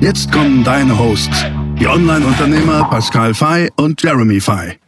Jetzt 0.00 0.32
kommen 0.32 0.64
deine 0.64 0.98
Hosts, 0.98 1.44
die 1.78 1.86
Online-Unternehmer 1.86 2.88
Pascal 2.88 3.34
Fay 3.34 3.70
und 3.76 4.02
Jeremy 4.02 4.40
Fay. 4.40 4.78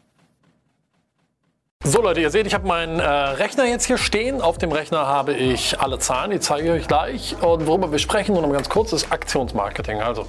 So 1.84 2.00
Leute, 2.00 2.22
ihr 2.22 2.30
seht, 2.30 2.46
ich 2.46 2.54
habe 2.54 2.66
meinen 2.66 2.98
äh, 2.98 3.04
Rechner 3.04 3.66
jetzt 3.66 3.84
hier 3.84 3.98
stehen. 3.98 4.40
Auf 4.40 4.56
dem 4.56 4.72
Rechner 4.72 5.06
habe 5.06 5.34
ich 5.34 5.78
alle 5.78 5.98
Zahlen, 5.98 6.30
die 6.30 6.40
zeige 6.40 6.68
ich 6.68 6.70
euch 6.70 6.88
gleich. 6.88 7.36
Und 7.42 7.66
worüber 7.66 7.92
wir 7.92 7.98
sprechen, 7.98 8.32
nur 8.32 8.40
noch 8.40 8.52
ganz 8.54 8.70
kurz, 8.70 8.94
ist 8.94 9.12
Aktionsmarketing. 9.12 10.00
Also 10.00 10.24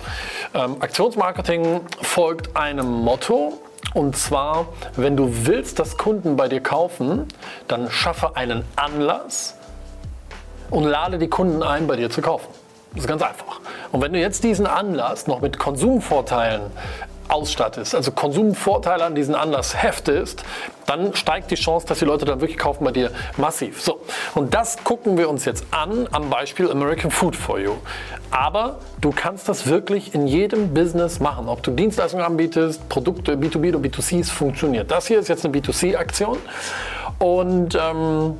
ähm, 0.53 0.75
Aktionsmarketing 0.81 1.79
folgt 2.01 2.57
einem 2.57 2.91
Motto. 2.91 3.61
Und 3.93 4.17
zwar, 4.17 4.67
wenn 4.97 5.15
du 5.15 5.45
willst, 5.45 5.79
dass 5.79 5.97
Kunden 5.97 6.35
bei 6.35 6.49
dir 6.49 6.59
kaufen, 6.59 7.29
dann 7.69 7.89
schaffe 7.89 8.35
einen 8.35 8.65
Anlass 8.75 9.55
und 10.69 10.83
lade 10.83 11.19
die 11.19 11.29
Kunden 11.29 11.63
ein, 11.63 11.87
bei 11.87 11.95
dir 11.95 12.09
zu 12.09 12.21
kaufen. 12.21 12.49
Das 12.93 13.05
ist 13.05 13.07
ganz 13.07 13.21
einfach. 13.21 13.59
Und 13.91 14.01
wenn 14.01 14.13
du 14.13 14.19
jetzt 14.19 14.43
diesen 14.43 14.67
Anlass 14.67 15.27
noch 15.27 15.41
mit 15.41 15.57
Konsumvorteilen 15.57 16.61
ausstattest, 17.27 17.95
also 17.95 18.11
Konsumvorteile 18.11 19.03
an 19.03 19.15
diesen 19.15 19.33
Anlass 19.33 19.81
heftest, 19.81 20.43
dann 20.85 21.15
steigt 21.15 21.49
die 21.51 21.55
Chance, 21.55 21.87
dass 21.87 21.99
die 21.99 22.05
Leute 22.05 22.25
dann 22.25 22.41
wirklich 22.41 22.59
kaufen 22.59 22.83
bei 22.83 22.91
dir 22.91 23.11
massiv. 23.37 23.81
So, 23.81 24.01
und 24.35 24.53
das 24.53 24.83
gucken 24.83 25.17
wir 25.17 25.29
uns 25.29 25.45
jetzt 25.45 25.65
an 25.71 26.07
am 26.11 26.29
Beispiel 26.29 26.69
American 26.69 27.09
Food 27.09 27.35
for 27.35 27.59
You. 27.59 27.73
Aber 28.29 28.79
du 29.01 29.11
kannst 29.11 29.47
das 29.49 29.67
wirklich 29.67 30.13
in 30.13 30.27
jedem 30.27 30.73
Business 30.73 31.19
machen. 31.19 31.47
Ob 31.47 31.63
du 31.63 31.71
Dienstleistungen 31.71 32.25
anbietest, 32.25 32.87
Produkte, 32.89 33.35
B2B 33.35 33.69
oder 33.69 33.79
B2C, 33.79 34.19
es 34.19 34.29
funktioniert. 34.29 34.91
Das 34.91 35.07
hier 35.07 35.19
ist 35.19 35.29
jetzt 35.29 35.45
eine 35.45 35.55
B2C-Aktion 35.57 36.37
und 37.19 37.75
ähm, 37.79 38.37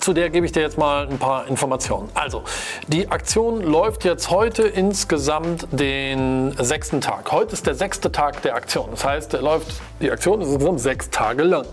zu 0.00 0.12
der 0.12 0.30
gebe 0.30 0.46
ich 0.46 0.52
dir 0.52 0.60
jetzt 0.60 0.78
mal 0.78 1.08
ein 1.08 1.18
paar 1.18 1.46
Informationen. 1.48 2.08
Also, 2.14 2.42
die 2.88 3.10
Aktion 3.10 3.62
läuft 3.62 4.04
jetzt 4.04 4.30
heute 4.30 4.62
insgesamt 4.62 5.66
den 5.72 6.54
sechsten 6.58 7.00
Tag. 7.00 7.32
Heute 7.32 7.52
ist 7.52 7.66
der 7.66 7.74
sechste 7.74 8.12
Tag 8.12 8.42
der 8.42 8.54
Aktion. 8.54 8.88
Das 8.90 9.04
heißt, 9.04 9.32
läuft, 9.34 9.80
die 10.00 10.10
Aktion 10.10 10.40
ist 10.40 10.48
insgesamt 10.48 10.80
sechs 10.80 11.10
Tage 11.10 11.42
lang. 11.42 11.66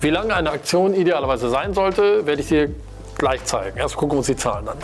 Wie 0.00 0.10
lange 0.10 0.34
eine 0.34 0.50
Aktion 0.50 0.94
idealerweise 0.94 1.48
sein 1.48 1.74
sollte, 1.74 2.26
werde 2.26 2.42
ich 2.42 2.48
dir 2.48 2.70
gleich 3.18 3.44
zeigen. 3.44 3.78
Erst 3.78 3.96
gucken 3.96 4.14
wir 4.14 4.18
uns 4.18 4.26
die 4.26 4.36
Zahlen 4.36 4.68
an. 4.68 4.78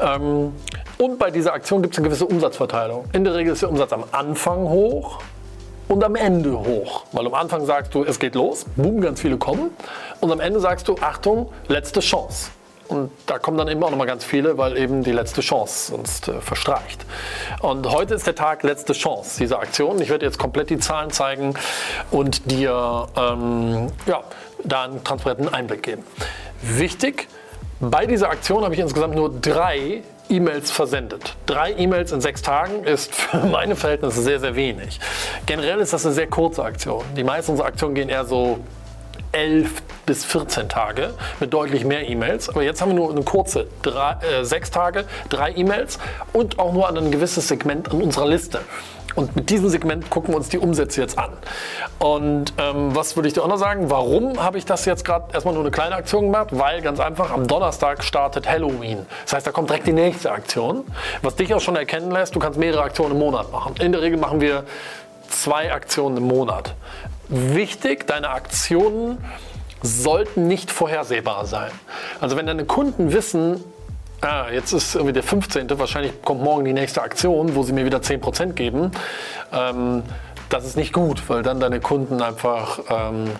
Ähm, 0.00 0.52
und 0.98 1.18
bei 1.18 1.30
dieser 1.30 1.52
Aktion 1.52 1.82
gibt 1.82 1.94
es 1.94 1.98
eine 1.98 2.08
gewisse 2.08 2.26
Umsatzverteilung. 2.26 3.04
In 3.12 3.24
der 3.24 3.34
Regel 3.34 3.52
ist 3.52 3.62
der 3.62 3.68
Umsatz 3.68 3.92
am 3.92 4.04
Anfang 4.12 4.60
hoch 4.60 5.20
und 5.88 6.02
am 6.02 6.16
Ende 6.16 6.58
hoch. 6.58 7.04
Weil 7.12 7.26
am 7.26 7.34
Anfang 7.34 7.66
sagst 7.66 7.94
du, 7.94 8.04
es 8.04 8.18
geht 8.18 8.34
los, 8.34 8.64
boom, 8.76 9.00
ganz 9.00 9.20
viele 9.20 9.36
kommen. 9.36 9.70
Und 10.20 10.32
am 10.32 10.40
Ende 10.40 10.60
sagst 10.60 10.88
du, 10.88 10.96
Achtung, 11.00 11.52
letzte 11.68 12.00
Chance. 12.00 12.50
Und 12.88 13.10
da 13.26 13.38
kommen 13.38 13.58
dann 13.58 13.68
eben 13.68 13.82
auch 13.82 13.90
nochmal 13.90 14.06
ganz 14.06 14.24
viele, 14.24 14.58
weil 14.58 14.76
eben 14.76 15.02
die 15.02 15.12
letzte 15.12 15.40
Chance 15.40 15.92
sonst 15.92 16.28
äh, 16.28 16.40
verstreicht. 16.40 17.04
Und 17.60 17.90
heute 17.90 18.14
ist 18.14 18.26
der 18.26 18.34
Tag 18.34 18.62
letzte 18.62 18.92
Chance 18.92 19.38
dieser 19.38 19.58
Aktion. 19.58 20.00
Ich 20.00 20.08
werde 20.08 20.24
jetzt 20.24 20.38
komplett 20.38 20.70
die 20.70 20.78
Zahlen 20.78 21.10
zeigen 21.10 21.54
und 22.10 22.50
dir 22.50 23.08
ähm, 23.16 23.88
ja, 24.06 24.22
da 24.62 24.84
einen 24.84 25.02
transparenten 25.02 25.52
Einblick 25.52 25.82
geben. 25.82 26.04
Wichtig, 26.62 27.28
bei 27.80 28.06
dieser 28.06 28.30
Aktion 28.30 28.62
habe 28.62 28.74
ich 28.74 28.80
insgesamt 28.80 29.14
nur 29.14 29.30
drei 29.40 30.02
E-Mails 30.28 30.70
versendet. 30.70 31.36
Drei 31.46 31.72
E-Mails 31.72 32.12
in 32.12 32.20
sechs 32.20 32.42
Tagen 32.42 32.84
ist 32.84 33.14
für 33.16 33.38
meine 33.38 33.76
Verhältnisse 33.76 34.22
sehr, 34.22 34.40
sehr 34.40 34.54
wenig. 34.54 35.00
Generell 35.46 35.80
ist 35.80 35.92
das 35.92 36.04
eine 36.06 36.14
sehr 36.14 36.28
kurze 36.28 36.62
Aktion. 36.62 37.04
Die 37.16 37.24
meisten 37.24 37.52
unserer 37.52 37.66
Aktionen 37.66 37.94
gehen 37.94 38.08
eher 38.08 38.24
so 38.24 38.58
11 39.36 39.82
bis 40.06 40.24
14 40.24 40.70
Tage 40.70 41.12
mit 41.40 41.52
deutlich 41.52 41.84
mehr 41.84 42.08
E-Mails. 42.08 42.48
Aber 42.48 42.62
jetzt 42.62 42.80
haben 42.80 42.90
wir 42.90 42.96
nur 42.96 43.10
eine 43.10 43.22
kurze, 43.22 43.66
drei, 43.82 44.12
äh, 44.12 44.44
sechs 44.44 44.70
Tage, 44.70 45.04
drei 45.28 45.52
E-Mails 45.54 45.98
und 46.32 46.58
auch 46.58 46.72
nur 46.72 46.88
an 46.88 46.96
ein 46.96 47.10
gewisses 47.10 47.46
Segment 47.46 47.90
an 47.90 48.00
unserer 48.00 48.26
Liste. 48.26 48.60
Und 49.14 49.36
mit 49.36 49.50
diesem 49.50 49.68
Segment 49.68 50.10
gucken 50.10 50.32
wir 50.32 50.36
uns 50.36 50.48
die 50.48 50.58
Umsätze 50.58 51.00
jetzt 51.00 51.18
an. 51.18 51.30
Und 51.98 52.52
ähm, 52.58 52.94
was 52.94 53.16
würde 53.16 53.28
ich 53.28 53.34
dir 53.34 53.42
auch 53.42 53.48
noch 53.48 53.58
sagen? 53.58 53.90
Warum 53.90 54.42
habe 54.42 54.58
ich 54.58 54.64
das 54.64 54.84
jetzt 54.84 55.04
gerade 55.04 55.32
erstmal 55.32 55.54
nur 55.54 55.62
eine 55.62 55.70
kleine 55.70 55.96
Aktion 55.96 56.24
gemacht? 56.24 56.48
Weil 56.52 56.82
ganz 56.82 57.00
einfach 57.00 57.30
am 57.30 57.46
Donnerstag 57.46 58.04
startet 58.04 58.48
Halloween. 58.48 59.06
Das 59.24 59.34
heißt, 59.34 59.46
da 59.46 59.52
kommt 59.52 59.70
direkt 59.70 59.86
die 59.86 59.92
nächste 59.92 60.30
Aktion. 60.30 60.84
Was 61.22 61.36
dich 61.36 61.52
auch 61.54 61.60
schon 61.60 61.76
erkennen 61.76 62.10
lässt, 62.10 62.34
du 62.34 62.38
kannst 62.38 62.58
mehrere 62.58 62.82
Aktionen 62.82 63.12
im 63.12 63.18
Monat 63.18 63.52
machen. 63.52 63.74
In 63.80 63.92
der 63.92 64.02
Regel 64.02 64.18
machen 64.18 64.40
wir 64.40 64.64
zwei 65.28 65.72
Aktionen 65.72 66.18
im 66.18 66.24
Monat. 66.24 66.74
Wichtig, 67.28 68.06
deine 68.06 68.30
Aktionen 68.30 69.18
sollten 69.82 70.46
nicht 70.46 70.70
vorhersehbar 70.70 71.46
sein. 71.46 71.70
Also 72.20 72.36
wenn 72.36 72.46
deine 72.46 72.64
Kunden 72.64 73.12
wissen, 73.12 73.62
ah, 74.20 74.46
jetzt 74.52 74.72
ist 74.72 74.94
irgendwie 74.94 75.12
der 75.12 75.22
15., 75.22 75.78
wahrscheinlich 75.78 76.22
kommt 76.22 76.42
morgen 76.42 76.64
die 76.64 76.72
nächste 76.72 77.02
Aktion, 77.02 77.54
wo 77.54 77.62
sie 77.62 77.72
mir 77.72 77.84
wieder 77.84 77.98
10% 77.98 78.52
geben. 78.52 78.92
Ähm, 79.52 80.02
das 80.48 80.64
ist 80.64 80.76
nicht 80.76 80.92
gut, 80.92 81.22
weil 81.28 81.42
dann 81.42 81.58
deine 81.58 81.80
Kunden 81.80 82.22
einfach 82.22 82.78
ähm, 82.88 83.30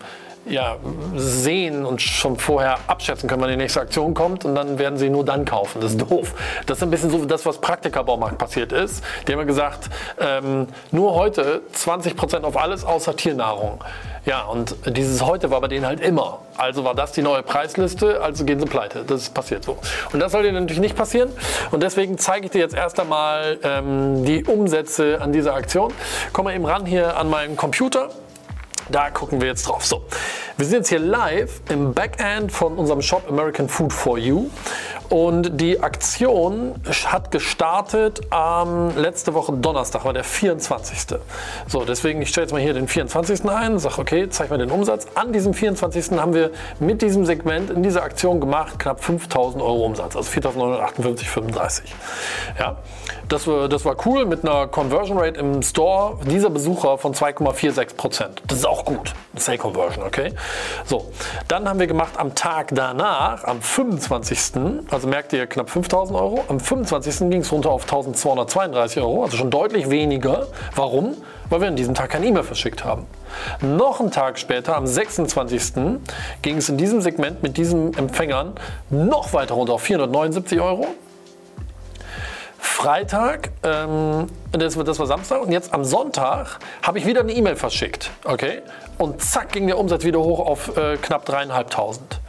ja, 0.48 0.76
sehen 1.16 1.84
und 1.84 2.00
schon 2.00 2.36
vorher 2.36 2.78
abschätzen 2.86 3.28
können, 3.28 3.42
wann 3.42 3.50
die 3.50 3.56
nächste 3.56 3.80
Aktion 3.80 4.14
kommt 4.14 4.44
und 4.44 4.54
dann 4.54 4.78
werden 4.78 4.98
sie 4.98 5.10
nur 5.10 5.24
dann 5.24 5.44
kaufen. 5.44 5.80
Das 5.80 5.92
ist 5.92 6.00
doof. 6.00 6.34
Das 6.66 6.78
ist 6.78 6.82
ein 6.82 6.90
bisschen 6.90 7.10
so 7.10 7.24
das, 7.24 7.44
was 7.46 7.58
Praktika-Baumarkt 7.58 8.38
passiert 8.38 8.72
ist. 8.72 9.02
Die 9.26 9.32
haben 9.32 9.46
gesagt, 9.46 9.90
ähm, 10.20 10.68
nur 10.92 11.14
heute 11.14 11.62
20% 11.74 12.42
auf 12.44 12.56
alles 12.56 12.84
außer 12.84 13.16
Tiernahrung. 13.16 13.82
Ja, 14.24 14.42
und 14.42 14.74
dieses 14.86 15.22
heute 15.22 15.52
war 15.52 15.60
bei 15.60 15.68
denen 15.68 15.86
halt 15.86 16.00
immer. 16.00 16.40
Also 16.56 16.84
war 16.84 16.96
das 16.96 17.12
die 17.12 17.22
neue 17.22 17.44
Preisliste, 17.44 18.20
also 18.20 18.44
gehen 18.44 18.58
sie 18.58 18.66
pleite. 18.66 19.04
Das 19.06 19.22
ist 19.22 19.34
passiert 19.34 19.64
so. 19.64 19.78
Und 20.12 20.18
das 20.18 20.32
soll 20.32 20.42
dir 20.42 20.52
natürlich 20.52 20.80
nicht 20.80 20.96
passieren. 20.96 21.30
Und 21.70 21.82
deswegen 21.82 22.18
zeige 22.18 22.46
ich 22.46 22.50
dir 22.50 22.58
jetzt 22.58 22.74
erst 22.74 22.98
einmal 22.98 23.58
ähm, 23.62 24.24
die 24.24 24.44
Umsätze 24.44 25.20
an 25.20 25.32
dieser 25.32 25.54
Aktion. 25.54 25.92
Komm 26.32 26.46
mal 26.46 26.56
eben 26.56 26.66
ran 26.66 26.86
hier 26.86 27.16
an 27.16 27.30
meinen 27.30 27.56
Computer. 27.56 28.10
Da 28.88 29.10
gucken 29.10 29.40
wir 29.40 29.48
jetzt 29.48 29.66
drauf. 29.66 29.84
So, 29.84 30.02
wir 30.56 30.64
sind 30.64 30.76
jetzt 30.78 30.88
hier 30.90 31.00
live 31.00 31.60
im 31.70 31.92
Backend 31.92 32.52
von 32.52 32.76
unserem 32.76 33.02
Shop 33.02 33.24
American 33.28 33.68
Food 33.68 33.92
for 33.92 34.16
You. 34.16 34.48
Und 35.08 35.60
die 35.60 35.80
Aktion 35.80 36.74
hat 37.04 37.30
gestartet 37.30 38.20
am 38.30 38.96
letzte 38.96 39.34
Woche 39.34 39.52
Donnerstag, 39.52 40.04
war 40.04 40.12
der 40.12 40.24
24. 40.24 41.18
So, 41.68 41.84
deswegen, 41.84 42.22
ich 42.22 42.28
stelle 42.28 42.46
jetzt 42.46 42.52
mal 42.52 42.60
hier 42.60 42.74
den 42.74 42.88
24. 42.88 43.48
ein, 43.48 43.78
sage, 43.78 44.00
okay, 44.00 44.28
zeig 44.28 44.50
mir 44.50 44.58
den 44.58 44.70
Umsatz. 44.70 45.06
An 45.14 45.32
diesem 45.32 45.54
24. 45.54 46.18
haben 46.18 46.34
wir 46.34 46.50
mit 46.80 47.02
diesem 47.02 47.24
Segment 47.24 47.70
in 47.70 47.82
dieser 47.82 48.02
Aktion 48.02 48.40
gemacht 48.40 48.78
knapp 48.78 49.02
5000 49.04 49.62
Euro 49.62 49.84
Umsatz, 49.84 50.16
also 50.16 50.28
4.958,35. 50.28 51.82
Ja, 52.58 52.78
das 53.28 53.46
war, 53.46 53.68
das 53.68 53.84
war 53.84 53.96
cool 54.06 54.24
mit 54.24 54.44
einer 54.44 54.66
Conversion 54.68 55.18
Rate 55.18 55.40
im 55.40 55.62
Store 55.62 56.18
dieser 56.24 56.50
Besucher 56.50 56.98
von 56.98 57.12
2,46 57.14 57.96
Prozent. 57.96 58.42
Das 58.46 58.58
ist 58.58 58.66
auch 58.66 58.84
gut. 58.84 59.14
Say 59.34 59.58
Conversion, 59.58 60.04
okay? 60.04 60.32
So, 60.84 61.10
dann 61.48 61.68
haben 61.68 61.80
wir 61.80 61.86
gemacht 61.86 62.12
am 62.16 62.34
Tag 62.34 62.68
danach, 62.72 63.44
am 63.44 63.60
25 63.60 64.36
also 64.90 65.08
merkt 65.08 65.32
ihr 65.32 65.46
knapp 65.46 65.70
5000 65.70 66.18
Euro. 66.18 66.44
Am 66.48 66.60
25. 66.60 67.30
ging 67.30 67.40
es 67.40 67.50
runter 67.50 67.70
auf 67.70 67.82
1232 67.82 69.02
Euro, 69.02 69.24
also 69.24 69.36
schon 69.36 69.50
deutlich 69.50 69.90
weniger. 69.90 70.46
Warum? 70.74 71.16
Weil 71.48 71.60
wir 71.60 71.68
an 71.68 71.76
diesem 71.76 71.94
Tag 71.94 72.10
kein 72.10 72.22
E-Mail 72.22 72.42
verschickt 72.42 72.84
haben. 72.84 73.06
Noch 73.60 74.00
einen 74.00 74.10
Tag 74.10 74.38
später, 74.38 74.76
am 74.76 74.86
26. 74.86 76.00
ging 76.42 76.56
es 76.56 76.68
in 76.68 76.76
diesem 76.76 77.00
Segment 77.00 77.42
mit 77.42 77.56
diesen 77.56 77.96
Empfängern 77.96 78.54
noch 78.90 79.32
weiter 79.32 79.54
runter 79.54 79.74
auf 79.74 79.82
479 79.82 80.60
Euro. 80.60 80.86
Freitag, 82.66 83.50
ähm, 83.62 84.26
das, 84.52 84.74
das, 84.74 84.98
war 84.98 85.06
Samstag 85.06 85.40
und 85.40 85.52
jetzt 85.52 85.72
am 85.72 85.84
Sonntag 85.84 86.58
habe 86.82 86.98
ich 86.98 87.06
wieder 87.06 87.20
eine 87.20 87.32
E-Mail 87.32 87.56
verschickt. 87.56 88.10
Okay? 88.24 88.60
Und 88.98 89.22
zack 89.22 89.52
ging 89.52 89.66
der 89.66 89.78
Umsatz 89.78 90.04
wieder 90.04 90.20
hoch 90.20 90.40
auf 90.40 90.76
äh, 90.76 90.96
knapp 90.96 91.24
dreieinhalbtausend. 91.24 92.20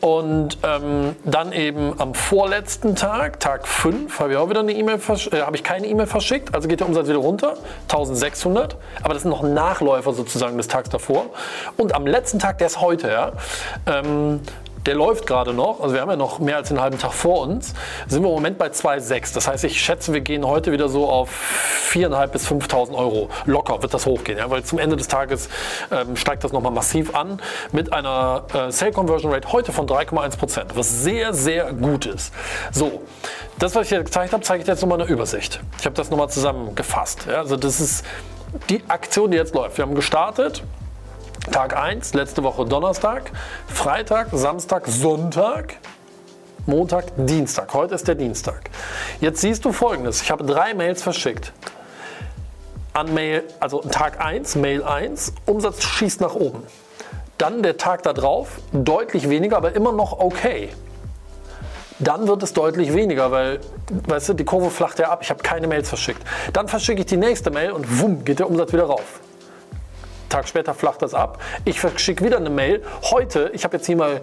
Und 0.00 0.58
ähm, 0.62 1.14
dann 1.24 1.52
eben 1.52 2.00
am 2.00 2.14
vorletzten 2.14 2.96
Tag, 2.96 3.40
Tag 3.40 3.68
5, 3.68 4.18
habe 4.18 4.32
ich 4.32 4.38
auch 4.38 4.48
wieder 4.48 4.60
eine 4.60 4.72
E-Mail 4.72 4.98
äh, 5.30 5.40
habe 5.42 5.56
ich 5.56 5.62
keine 5.62 5.86
E-Mail 5.86 6.06
verschickt, 6.06 6.54
also 6.54 6.66
geht 6.66 6.80
der 6.80 6.88
Umsatz 6.88 7.06
wieder 7.06 7.18
runter, 7.18 7.56
1600. 7.82 8.76
Aber 9.02 9.14
das 9.14 9.22
sind 9.22 9.30
noch 9.30 9.42
Nachläufer 9.42 10.12
sozusagen 10.12 10.56
des 10.56 10.66
Tags 10.66 10.88
davor. 10.88 11.26
Und 11.76 11.94
am 11.94 12.06
letzten 12.06 12.38
Tag, 12.38 12.58
der 12.58 12.66
ist 12.66 12.80
heute, 12.80 13.08
ja, 13.08 13.32
ähm, 13.86 14.40
der 14.86 14.94
läuft 14.94 15.26
gerade 15.26 15.54
noch, 15.54 15.80
also 15.80 15.94
wir 15.94 16.00
haben 16.00 16.10
ja 16.10 16.16
noch 16.16 16.38
mehr 16.38 16.56
als 16.56 16.70
einen 16.70 16.80
halben 16.80 16.98
Tag 16.98 17.12
vor 17.12 17.42
uns, 17.42 17.74
sind 18.06 18.22
wir 18.22 18.28
im 18.28 18.34
Moment 18.34 18.58
bei 18.58 18.68
2,6. 18.68 19.34
Das 19.34 19.48
heißt, 19.48 19.64
ich 19.64 19.80
schätze, 19.80 20.12
wir 20.12 20.20
gehen 20.20 20.46
heute 20.46 20.72
wieder 20.72 20.88
so 20.88 21.08
auf 21.08 21.30
4.500 21.90 22.26
bis 22.28 22.46
5.000 22.46 22.94
Euro. 22.94 23.30
Locker 23.46 23.82
wird 23.82 23.94
das 23.94 24.06
hochgehen, 24.06 24.38
ja, 24.38 24.50
weil 24.50 24.62
zum 24.64 24.78
Ende 24.78 24.96
des 24.96 25.08
Tages 25.08 25.48
ähm, 25.90 26.16
steigt 26.16 26.44
das 26.44 26.52
nochmal 26.52 26.72
massiv 26.72 27.14
an 27.14 27.40
mit 27.72 27.92
einer 27.92 28.44
äh, 28.52 28.70
Sale 28.70 28.92
Conversion 28.92 29.32
Rate 29.32 29.52
heute 29.52 29.72
von 29.72 29.86
3,1 29.86 30.38
Prozent, 30.38 30.76
was 30.76 31.02
sehr, 31.02 31.32
sehr 31.32 31.72
gut 31.72 32.06
ist. 32.06 32.32
So, 32.72 33.02
das, 33.58 33.74
was 33.74 33.86
ich 33.86 33.90
jetzt 33.90 34.06
gezeigt 34.06 34.32
habe, 34.32 34.42
zeige 34.42 34.62
ich 34.62 34.68
jetzt 34.68 34.82
nochmal 34.82 35.00
eine 35.00 35.10
Übersicht. 35.10 35.60
Ich 35.78 35.86
habe 35.86 35.94
das 35.94 36.10
nochmal 36.10 36.28
zusammengefasst. 36.28 37.26
Ja, 37.26 37.38
also 37.38 37.56
das 37.56 37.80
ist 37.80 38.04
die 38.68 38.82
Aktion, 38.88 39.30
die 39.30 39.36
jetzt 39.36 39.54
läuft. 39.54 39.78
Wir 39.78 39.84
haben 39.84 39.94
gestartet 39.94 40.62
Tag 41.52 41.76
1, 41.76 42.14
letzte 42.14 42.42
Woche 42.42 42.64
Donnerstag, 42.64 43.30
Freitag, 43.66 44.28
Samstag, 44.32 44.86
Sonntag, 44.86 45.76
Montag, 46.66 47.04
Dienstag. 47.16 47.74
Heute 47.74 47.94
ist 47.94 48.08
der 48.08 48.14
Dienstag. 48.14 48.70
Jetzt 49.20 49.42
siehst 49.42 49.64
du 49.64 49.72
folgendes: 49.72 50.22
Ich 50.22 50.30
habe 50.30 50.44
drei 50.44 50.72
Mails 50.72 51.02
verschickt. 51.02 51.52
An 52.94 53.12
Mail, 53.12 53.42
also 53.60 53.80
Tag 53.80 54.24
1, 54.24 54.56
Mail 54.56 54.82
1, 54.84 55.34
Umsatz 55.46 55.82
schießt 55.82 56.20
nach 56.20 56.34
oben. 56.34 56.62
Dann 57.36 57.62
der 57.62 57.76
Tag 57.76 58.04
darauf, 58.04 58.60
deutlich 58.72 59.28
weniger, 59.28 59.56
aber 59.56 59.74
immer 59.74 59.92
noch 59.92 60.18
okay. 60.18 60.70
Dann 61.98 62.26
wird 62.26 62.42
es 62.42 62.52
deutlich 62.52 62.94
weniger, 62.94 63.30
weil, 63.30 63.60
weißt 64.08 64.30
du, 64.30 64.34
die 64.34 64.44
Kurve 64.44 64.70
flacht 64.70 64.98
ja 64.98 65.10
ab. 65.10 65.20
Ich 65.22 65.30
habe 65.30 65.42
keine 65.42 65.66
Mails 65.66 65.88
verschickt. 65.88 66.22
Dann 66.52 66.68
verschicke 66.68 67.00
ich 67.00 67.06
die 67.06 67.16
nächste 67.16 67.50
Mail 67.50 67.72
und 67.72 68.00
wumm, 68.00 68.24
geht 68.24 68.38
der 68.38 68.48
Umsatz 68.48 68.72
wieder 68.72 68.84
rauf. 68.84 69.20
Tag 70.34 70.48
später 70.48 70.74
flacht 70.74 71.00
das 71.00 71.14
ab. 71.14 71.38
Ich 71.64 71.78
verschicke 71.78 72.24
wieder 72.24 72.38
eine 72.38 72.50
Mail. 72.50 72.82
Heute, 73.02 73.52
ich 73.54 73.62
habe 73.62 73.76
jetzt 73.76 73.86
hier 73.86 73.94
mal 73.94 74.20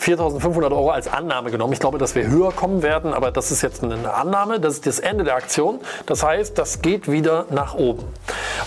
4.500 0.00 0.70
Euro 0.70 0.92
als 0.92 1.08
Annahme 1.08 1.50
genommen. 1.50 1.74
Ich 1.74 1.78
glaube, 1.78 1.98
dass 1.98 2.14
wir 2.14 2.26
höher 2.26 2.52
kommen 2.52 2.82
werden, 2.82 3.12
aber 3.12 3.30
das 3.30 3.50
ist 3.50 3.60
jetzt 3.60 3.84
eine 3.84 4.14
Annahme. 4.14 4.60
Das 4.60 4.72
ist 4.72 4.86
das 4.86 4.98
Ende 4.98 5.24
der 5.24 5.34
Aktion. 5.34 5.80
Das 6.06 6.22
heißt, 6.22 6.56
das 6.56 6.80
geht 6.80 7.06
wieder 7.10 7.44
nach 7.50 7.74
oben. 7.74 8.04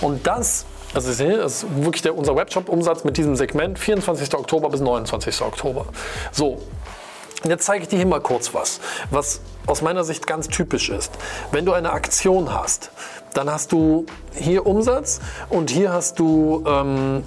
Und 0.02 0.28
das 0.28 0.68
also 0.94 1.10
das 1.10 1.64
ist 1.64 1.84
wirklich 1.84 2.04
der, 2.04 2.16
unser 2.16 2.36
Webshop-Umsatz 2.36 3.04
mit 3.04 3.18
diesem 3.18 3.36
Segment 3.36 3.80
24. 3.80 4.32
Oktober 4.36 4.70
bis 4.70 4.80
29. 4.80 5.42
Oktober. 5.42 5.88
So, 6.32 6.62
jetzt 7.52 7.66
zeige 7.66 7.84
ich 7.84 7.90
dir 7.90 7.98
hier 7.98 8.06
mal 8.06 8.22
kurz 8.22 8.54
was, 8.54 8.80
was 9.10 9.42
aus 9.66 9.82
meiner 9.82 10.04
Sicht 10.04 10.28
ganz 10.28 10.48
typisch 10.48 10.90
ist. 10.90 11.12
Wenn 11.52 11.66
du 11.66 11.74
eine 11.74 11.92
Aktion 11.92 12.54
hast, 12.54 12.92
dann 13.34 13.52
hast 13.52 13.72
du 13.72 14.06
hier 14.34 14.66
Umsatz 14.66 15.20
und 15.50 15.70
hier 15.70 15.92
hast 15.92 16.20
du 16.20 16.64
ähm, 16.68 17.24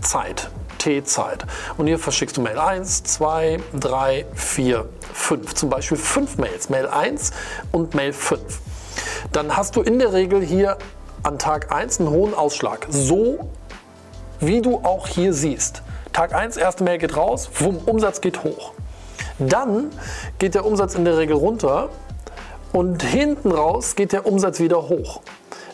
Zeit. 0.00 0.50
T-Zeit. 0.78 1.44
Und 1.76 1.88
hier 1.88 1.98
verschickst 1.98 2.38
du 2.38 2.40
Mail 2.40 2.58
1, 2.58 3.02
2, 3.02 3.60
3, 3.78 4.24
4, 4.34 4.88
5. 5.12 5.54
Zum 5.54 5.68
Beispiel 5.68 5.98
5 5.98 6.38
Mails. 6.38 6.70
Mail 6.70 6.86
1 6.86 7.32
und 7.70 7.94
Mail 7.94 8.14
5. 8.14 8.40
Dann 9.32 9.56
hast 9.56 9.76
du 9.76 9.82
in 9.82 9.98
der 9.98 10.14
Regel 10.14 10.40
hier 10.40 10.78
an 11.22 11.38
Tag 11.38 11.70
1 11.70 12.00
einen 12.00 12.08
hohen 12.08 12.32
Ausschlag. 12.32 12.86
So 12.88 13.50
wie 14.40 14.62
du 14.62 14.76
auch 14.76 15.06
hier 15.06 15.34
siehst. 15.34 15.82
Tag 16.12 16.34
1, 16.34 16.56
erste 16.56 16.82
Mail 16.82 16.98
geht 16.98 17.16
raus, 17.16 17.50
Umsatz 17.86 18.20
geht 18.20 18.42
hoch. 18.42 18.72
Dann 19.40 19.90
geht 20.38 20.54
der 20.54 20.64
Umsatz 20.64 20.94
in 20.94 21.04
der 21.04 21.18
Regel 21.18 21.36
runter 21.36 21.88
und 22.72 23.02
hinten 23.02 23.50
raus 23.50 23.96
geht 23.96 24.12
der 24.12 24.26
Umsatz 24.26 24.60
wieder 24.60 24.88
hoch 24.88 25.20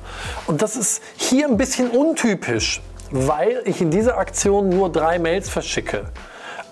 Und 0.46 0.60
das 0.60 0.76
ist 0.76 1.02
hier 1.16 1.46
ein 1.46 1.56
bisschen 1.56 1.88
untypisch, 1.88 2.82
weil 3.10 3.62
ich 3.64 3.80
in 3.80 3.90
dieser 3.90 4.18
Aktion 4.18 4.68
nur 4.68 4.92
drei 4.92 5.18
Mails 5.18 5.48
verschicke 5.48 6.04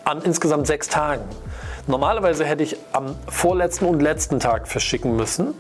an 0.04 0.20
insgesamt 0.22 0.66
sechs 0.66 0.88
Tagen. 0.88 1.22
Normalerweise 1.86 2.44
hätte 2.44 2.64
ich 2.64 2.76
am 2.92 3.16
vorletzten 3.28 3.86
und 3.86 4.00
letzten 4.00 4.40
Tag 4.40 4.68
verschicken 4.68 5.16
müssen 5.16 5.54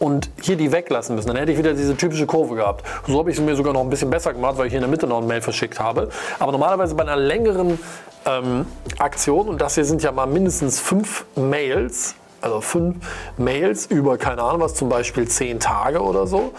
und 0.00 0.30
hier 0.40 0.56
die 0.56 0.72
weglassen 0.72 1.14
müssen. 1.14 1.28
Dann 1.28 1.36
hätte 1.36 1.52
ich 1.52 1.58
wieder 1.58 1.74
diese 1.74 1.96
typische 1.96 2.26
Kurve 2.26 2.56
gehabt. 2.56 2.84
So 3.06 3.18
habe 3.18 3.30
ich 3.30 3.36
es 3.36 3.42
mir 3.42 3.54
sogar 3.54 3.72
noch 3.72 3.82
ein 3.82 3.90
bisschen 3.90 4.10
besser 4.10 4.32
gemacht, 4.32 4.56
weil 4.56 4.66
ich 4.66 4.72
hier 4.72 4.78
in 4.78 4.82
der 4.82 4.90
Mitte 4.90 5.06
noch 5.06 5.20
ein 5.20 5.26
Mail 5.26 5.42
verschickt 5.42 5.78
habe. 5.78 6.08
Aber 6.38 6.50
normalerweise 6.50 6.94
bei 6.94 7.02
einer 7.02 7.16
längeren 7.16 7.78
ähm, 8.26 8.66
Aktion, 8.98 9.48
und 9.48 9.60
das 9.60 9.74
hier 9.74 9.84
sind 9.84 10.02
ja 10.02 10.10
mal 10.10 10.26
mindestens 10.26 10.80
fünf 10.80 11.26
Mails, 11.36 12.14
also 12.40 12.62
fünf 12.62 12.96
Mails 13.36 13.86
über, 13.86 14.16
keine 14.16 14.42
Ahnung 14.42 14.62
was, 14.62 14.74
zum 14.74 14.88
Beispiel 14.88 15.28
zehn 15.28 15.60
Tage 15.60 16.00
oder 16.00 16.26
so, 16.26 16.54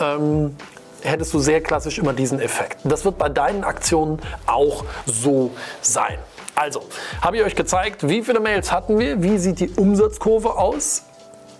ähm, 0.00 0.54
hättest 1.02 1.34
du 1.34 1.40
sehr 1.40 1.60
klassisch 1.60 1.98
immer 1.98 2.12
diesen 2.12 2.40
Effekt. 2.40 2.78
Das 2.84 3.04
wird 3.04 3.18
bei 3.18 3.28
deinen 3.28 3.64
Aktionen 3.64 4.20
auch 4.46 4.84
so 5.04 5.50
sein. 5.80 6.18
Also, 6.54 6.82
habe 7.22 7.38
ich 7.38 7.44
euch 7.44 7.56
gezeigt, 7.56 8.08
wie 8.08 8.22
viele 8.22 8.40
Mails 8.40 8.70
hatten 8.70 8.98
wir, 8.98 9.22
wie 9.22 9.38
sieht 9.38 9.60
die 9.60 9.70
Umsatzkurve 9.70 10.56
aus 10.56 11.02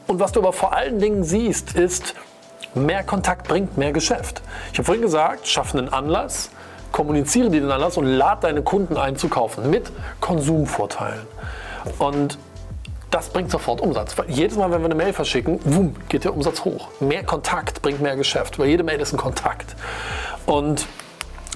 und 0.09 0.19
was 0.19 0.33
du 0.33 0.41
aber 0.41 0.53
vor 0.53 0.75
allen 0.75 0.99
Dingen 0.99 1.23
siehst, 1.23 1.75
ist, 1.77 2.15
mehr 2.75 3.05
Kontakt 3.05 3.47
bringt 3.47 3.77
mehr 3.77 3.93
Geschäft. 3.93 4.43
Ich 4.73 4.79
habe 4.79 4.87
vorhin 4.87 5.03
gesagt, 5.03 5.47
schaffe 5.47 5.79
einen 5.79 5.91
Anlass, 5.91 6.51
kommuniziere 6.91 7.51
den 7.51 7.71
Anlass 7.71 7.97
und 7.97 8.07
lade 8.07 8.43
deine 8.43 8.63
Kunden 8.63 8.97
ein 8.97 9.17
zu 9.17 9.29
kaufen 9.29 9.71
mit 9.71 9.93
Konsumvorteilen. 10.21 11.27
Und 11.99 12.39
das 13.11 13.29
bringt 13.29 13.51
sofort 13.51 13.81
Umsatz. 13.81 14.17
Weil 14.19 14.31
jedes 14.31 14.57
Mal, 14.57 14.71
wenn 14.71 14.81
wir 14.81 14.87
eine 14.87 14.95
Mail 14.95 15.13
verschicken, 15.13 15.61
wumm, 15.65 15.95
geht 16.09 16.25
der 16.25 16.35
Umsatz 16.35 16.65
hoch. 16.65 16.89
Mehr 17.01 17.25
Kontakt 17.25 17.83
bringt 17.83 18.01
mehr 18.01 18.17
Geschäft, 18.17 18.59
weil 18.59 18.69
jede 18.69 18.85
Mail 18.85 19.01
ist 19.01 19.13
ein 19.13 19.19
Kontakt. 19.19 19.77
Und 20.47 20.87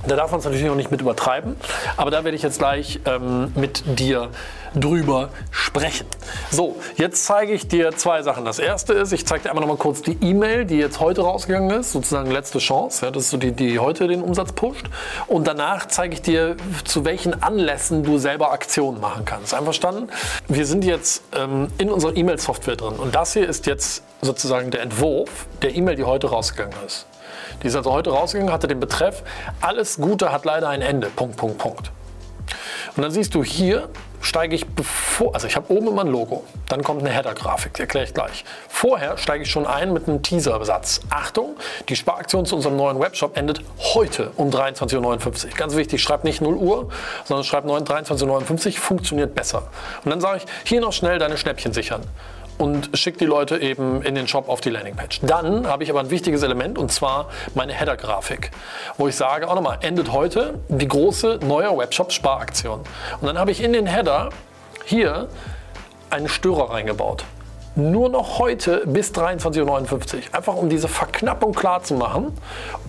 da 0.07 0.17
darf 0.17 0.31
man 0.31 0.41
es 0.41 0.45
natürlich 0.45 0.67
noch 0.67 0.75
nicht 0.75 0.91
mit 0.91 1.01
übertreiben, 1.01 1.57
aber 1.97 2.11
da 2.11 2.25
werde 2.25 2.37
ich 2.37 2.43
jetzt 2.43 2.59
gleich 2.59 3.01
ähm, 3.07 3.53
mit 3.55 3.83
dir 3.99 4.31
drüber 4.75 5.31
sprechen. 5.51 6.07
So, 6.51 6.77
jetzt 6.97 7.25
zeige 7.25 7.53
ich 7.53 7.69
dir 7.69 7.93
zwei 7.93 8.23
Sachen. 8.23 8.45
Das 8.45 8.59
erste 8.59 8.95
ist, 8.95 9.13
ich 9.13 9.27
zeige 9.27 9.45
dir 9.45 9.51
einmal 9.51 9.63
noch 9.63 9.75
mal 9.75 9.79
kurz 9.79 10.03
die 10.03 10.17
E-Mail, 10.21 10.65
die 10.65 10.79
jetzt 10.79 11.01
heute 11.01 11.23
rausgegangen 11.23 11.71
ist, 11.71 11.93
sozusagen 11.93 12.31
letzte 12.31 12.59
Chance. 12.59 13.07
Ja, 13.07 13.11
das 13.11 13.25
ist 13.25 13.31
so 13.31 13.37
die, 13.37 13.53
die 13.53 13.79
heute 13.79 14.09
den 14.09 14.23
Umsatz 14.23 14.53
pusht. 14.53 14.87
Und 15.27 15.47
danach 15.47 15.87
zeige 15.89 16.15
ich 16.15 16.23
dir, 16.23 16.57
zu 16.85 17.05
welchen 17.05 17.43
Anlässen 17.43 18.03
du 18.03 18.19
selber 18.19 18.53
Aktionen 18.53 19.01
machen 19.01 19.25
kannst. 19.25 19.55
Einverstanden? 19.55 20.09
Wir 20.49 20.67
sind 20.67 20.85
jetzt 20.85 21.23
ähm, 21.37 21.69
in 21.79 21.91
unserer 21.91 22.17
E-Mail-Software 22.17 22.77
drin 22.77 22.95
und 22.95 23.15
das 23.15 23.35
hier 23.35 23.49
ist 23.49 23.67
jetzt 23.67 24.03
sozusagen 24.21 24.71
der 24.71 24.83
Entwurf 24.83 25.47
der 25.61 25.75
E-Mail, 25.75 25.97
die 25.97 26.05
heute 26.05 26.29
rausgegangen 26.29 26.77
ist. 26.87 27.07
Die 27.63 27.67
ist 27.67 27.77
also 27.77 27.93
heute 27.93 28.11
rausgegangen, 28.11 28.53
hatte 28.53 28.69
den 28.69 28.81
Betreff, 28.81 29.23
alles 29.61 29.97
Gute 29.97 30.33
hat 30.33 30.45
leider 30.45 30.69
ein 30.69 30.83
Ende. 30.83 31.09
Punkt, 31.09 31.37
Punkt, 31.37 31.59
Punkt. 31.59 31.91
Und 32.97 33.03
dann 33.03 33.11
siehst 33.11 33.35
du 33.35 33.43
hier, 33.43 33.89
steige 34.21 34.55
ich 34.55 34.67
bevor, 34.67 35.35
also 35.35 35.47
ich 35.47 35.57
habe 35.57 35.73
oben 35.73 35.89
immer 35.89 36.03
ein 36.03 36.09
Logo, 36.09 36.45
dann 36.69 36.83
kommt 36.83 37.01
eine 37.01 37.11
Header-Grafik, 37.11 37.75
die 37.75 37.81
erkläre 37.83 38.05
ich 38.05 38.15
gleich. 38.15 38.45
Vorher 38.69 39.17
steige 39.17 39.45
ich 39.45 39.51
schon 39.51 39.67
ein 39.67 39.93
mit 39.93 40.09
einem 40.09 40.23
Teaser-Satz. 40.23 41.01
Achtung, 41.11 41.57
die 41.89 41.97
Sparaktion 41.97 42.45
zu 42.45 42.57
unserem 42.57 42.77
neuen 42.77 43.01
Webshop 43.01 43.37
endet 43.37 43.63
heute 43.95 44.31
um 44.37 44.51
23.59 44.51 45.47
Uhr. 45.47 45.51
Ganz 45.57 45.77
wichtig, 45.77 46.03
schreib 46.03 46.25
nicht 46.25 46.41
0 46.41 46.55
Uhr, 46.55 46.89
sondern 47.25 47.45
schreib 47.45 47.65
23.59 47.65 48.67
Uhr, 48.67 48.73
funktioniert 48.73 49.35
besser. 49.35 49.69
Und 50.05 50.11
dann 50.11 50.21
sage 50.21 50.39
ich, 50.39 50.69
hier 50.69 50.81
noch 50.81 50.93
schnell 50.93 51.19
deine 51.19 51.37
Schnäppchen 51.37 51.73
sichern 51.73 52.03
und 52.59 52.91
schicke 52.95 53.19
die 53.19 53.27
Leute 53.27 53.59
eben 53.59 54.03
in 54.03 54.15
den 54.15 54.29
Shop 54.29 54.49
auf 54.49 54.61
die 54.61 54.71
Landingpage. 54.71 55.21
Dann 55.23 55.67
habe 55.67 55.85
ich 55.85 55.91
aber 55.91 56.01
ein 56.01 56.11
wichtiges 56.11 56.43
Element 56.43 56.79
und 56.79 56.93
zwar 56.93 57.29
meine 57.55 57.73
Header-Grafik, 57.73 58.51
wo 58.99 59.09
ich 59.09 59.17
sage, 59.17 59.49
auch 59.49 59.55
nochmal, 59.55 59.79
endet 59.83 60.13
heute 60.13 60.61
die 60.69 60.89
große 60.89 61.41
neue 61.45 61.77
Webshop-Sparaktion. 61.77 62.81
Und 63.21 63.27
dann 63.27 63.39
habe 63.39 63.51
ich 63.51 63.63
in 63.63 63.73
den 63.73 63.87
Header 63.87 64.31
hier 64.85 65.29
einen 66.11 66.29
Störer 66.29 66.71
reingebaut. 66.71 67.25
Nur 67.75 68.11
noch 68.11 68.39
heute 68.39 68.83
bis 68.87 69.13
23.59 69.13 69.63
Uhr. 69.63 70.21
Einfach 70.33 70.55
um 70.55 70.69
diese 70.69 70.89
Verknappung 70.89 71.55
klar 71.55 71.83
zu 71.83 71.95
machen, 71.95 72.37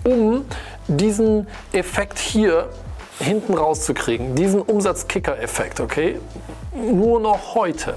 um 0.04 0.44
diesen 0.88 1.46
Effekt 1.72 2.18
hier 2.18 2.68
hinten 3.18 3.54
rauszukriegen. 3.54 4.34
Diesen 4.34 4.60
Umsatzkicker-Effekt, 4.60 5.80
okay? 5.80 6.20
Nur 6.74 7.20
noch 7.20 7.54
heute. 7.54 7.94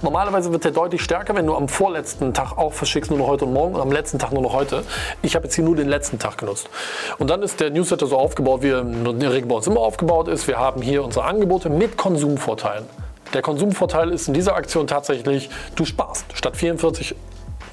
Normalerweise 0.00 0.52
wird 0.52 0.62
der 0.64 0.70
deutlich 0.70 1.02
stärker, 1.02 1.34
wenn 1.34 1.44
du 1.44 1.56
am 1.56 1.68
vorletzten 1.68 2.32
Tag 2.32 2.56
auch 2.56 2.72
verschickst, 2.72 3.10
nur 3.10 3.18
noch 3.18 3.26
heute 3.26 3.46
und 3.46 3.52
morgen 3.52 3.74
und 3.74 3.80
am 3.80 3.90
letzten 3.90 4.20
Tag 4.20 4.32
nur 4.32 4.42
noch 4.42 4.52
heute. 4.52 4.84
Ich 5.22 5.34
habe 5.34 5.46
jetzt 5.46 5.56
hier 5.56 5.64
nur 5.64 5.74
den 5.74 5.88
letzten 5.88 6.20
Tag 6.20 6.38
genutzt. 6.38 6.70
Und 7.18 7.30
dann 7.30 7.42
ist 7.42 7.58
der 7.58 7.70
Newsletter 7.70 8.06
so 8.06 8.16
aufgebaut, 8.16 8.62
wie 8.62 8.68
er 8.68 8.82
in 8.82 9.18
der 9.18 9.32
Regel 9.32 9.48
bei 9.48 9.56
uns 9.56 9.66
immer 9.66 9.80
aufgebaut 9.80 10.28
ist. 10.28 10.46
Wir 10.46 10.56
haben 10.56 10.82
hier 10.82 11.02
unsere 11.02 11.24
Angebote 11.24 11.68
mit 11.68 11.96
Konsumvorteilen. 11.96 12.84
Der 13.34 13.42
Konsumvorteil 13.42 14.10
ist 14.10 14.28
in 14.28 14.34
dieser 14.34 14.54
Aktion 14.54 14.86
tatsächlich, 14.86 15.50
du 15.74 15.84
sparst. 15.84 16.26
Statt 16.34 16.56
44 16.56 17.16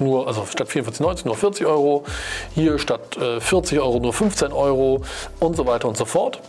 nur, 0.00 0.26
also 0.26 0.46
statt 0.46 0.68
44,90 0.68 1.26
nur 1.26 1.36
40 1.36 1.66
Euro, 1.66 2.04
hier 2.54 2.78
statt 2.78 3.16
äh, 3.18 3.38
40 3.38 3.78
Euro 3.78 4.00
nur 4.00 4.12
15 4.12 4.52
Euro 4.52 5.02
und 5.38 5.56
so 5.56 5.66
weiter 5.66 5.86
und 5.86 5.96
so 5.96 6.06
fort. 6.06 6.40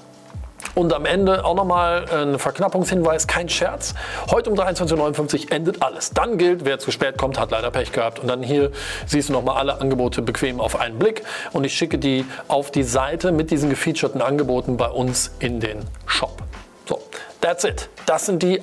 Und 0.74 0.94
am 0.94 1.06
Ende 1.06 1.44
auch 1.44 1.56
nochmal 1.56 2.06
ein 2.10 2.40
Verknappungshinweis, 2.40 3.28
kein 3.28 3.50
Scherz. 3.50 3.94
Heute 4.30 4.50
um 4.50 4.58
23.59 4.58 5.46
Uhr 5.46 5.52
endet 5.52 5.82
alles. 5.82 6.12
Dann 6.12 6.38
gilt, 6.38 6.66
wer 6.66 6.80
zu 6.80 6.92
spät 6.92 7.18
kommt, 7.18 7.40
hat 7.40 7.52
leider 7.52 7.72
Pech 7.72 7.92
gehabt. 7.92 8.20
Und 8.20 8.28
dann 8.28 8.42
hier 8.42 8.72
siehst 9.06 9.30
du 9.30 9.34
nochmal 9.34 9.58
alle 9.58 9.82
Angebote 9.82 10.22
bequem 10.22 10.62
auf 10.62 10.80
einen 10.80 10.98
Blick. 10.98 11.24
Und 11.52 11.66
ich 11.66 11.74
schicke 11.74 11.98
die 11.98 12.26
auf 12.48 12.72
die 12.72 12.84
Seite 12.84 13.32
mit 13.32 13.52
diesen 13.52 13.70
gefeaturten 13.70 14.22
Angeboten 14.22 14.78
bei 14.78 14.88
uns 14.88 15.32
in 15.40 15.60
den 15.60 15.80
Shop. 16.06 16.42
So, 16.88 17.02
that's 17.42 17.64
it. 17.64 17.90
Das 18.06 18.26
sind 18.26 18.42
die 18.42 18.62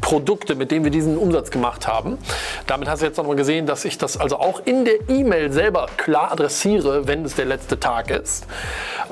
Produkte, 0.00 0.54
mit 0.54 0.70
denen 0.70 0.84
wir 0.84 0.90
diesen 0.90 1.18
Umsatz 1.18 1.50
gemacht 1.50 1.86
haben. 1.86 2.18
Damit 2.66 2.88
hast 2.88 3.02
du 3.02 3.06
jetzt 3.06 3.16
nochmal 3.16 3.36
gesehen, 3.36 3.66
dass 3.66 3.84
ich 3.84 3.98
das 3.98 4.16
also 4.16 4.38
auch 4.38 4.62
in 4.64 4.84
der 4.84 5.08
E-Mail 5.08 5.52
selber 5.52 5.86
klar 5.96 6.32
adressiere, 6.32 7.06
wenn 7.06 7.24
es 7.24 7.34
der 7.34 7.44
letzte 7.44 7.78
Tag 7.78 8.10
ist. 8.10 8.46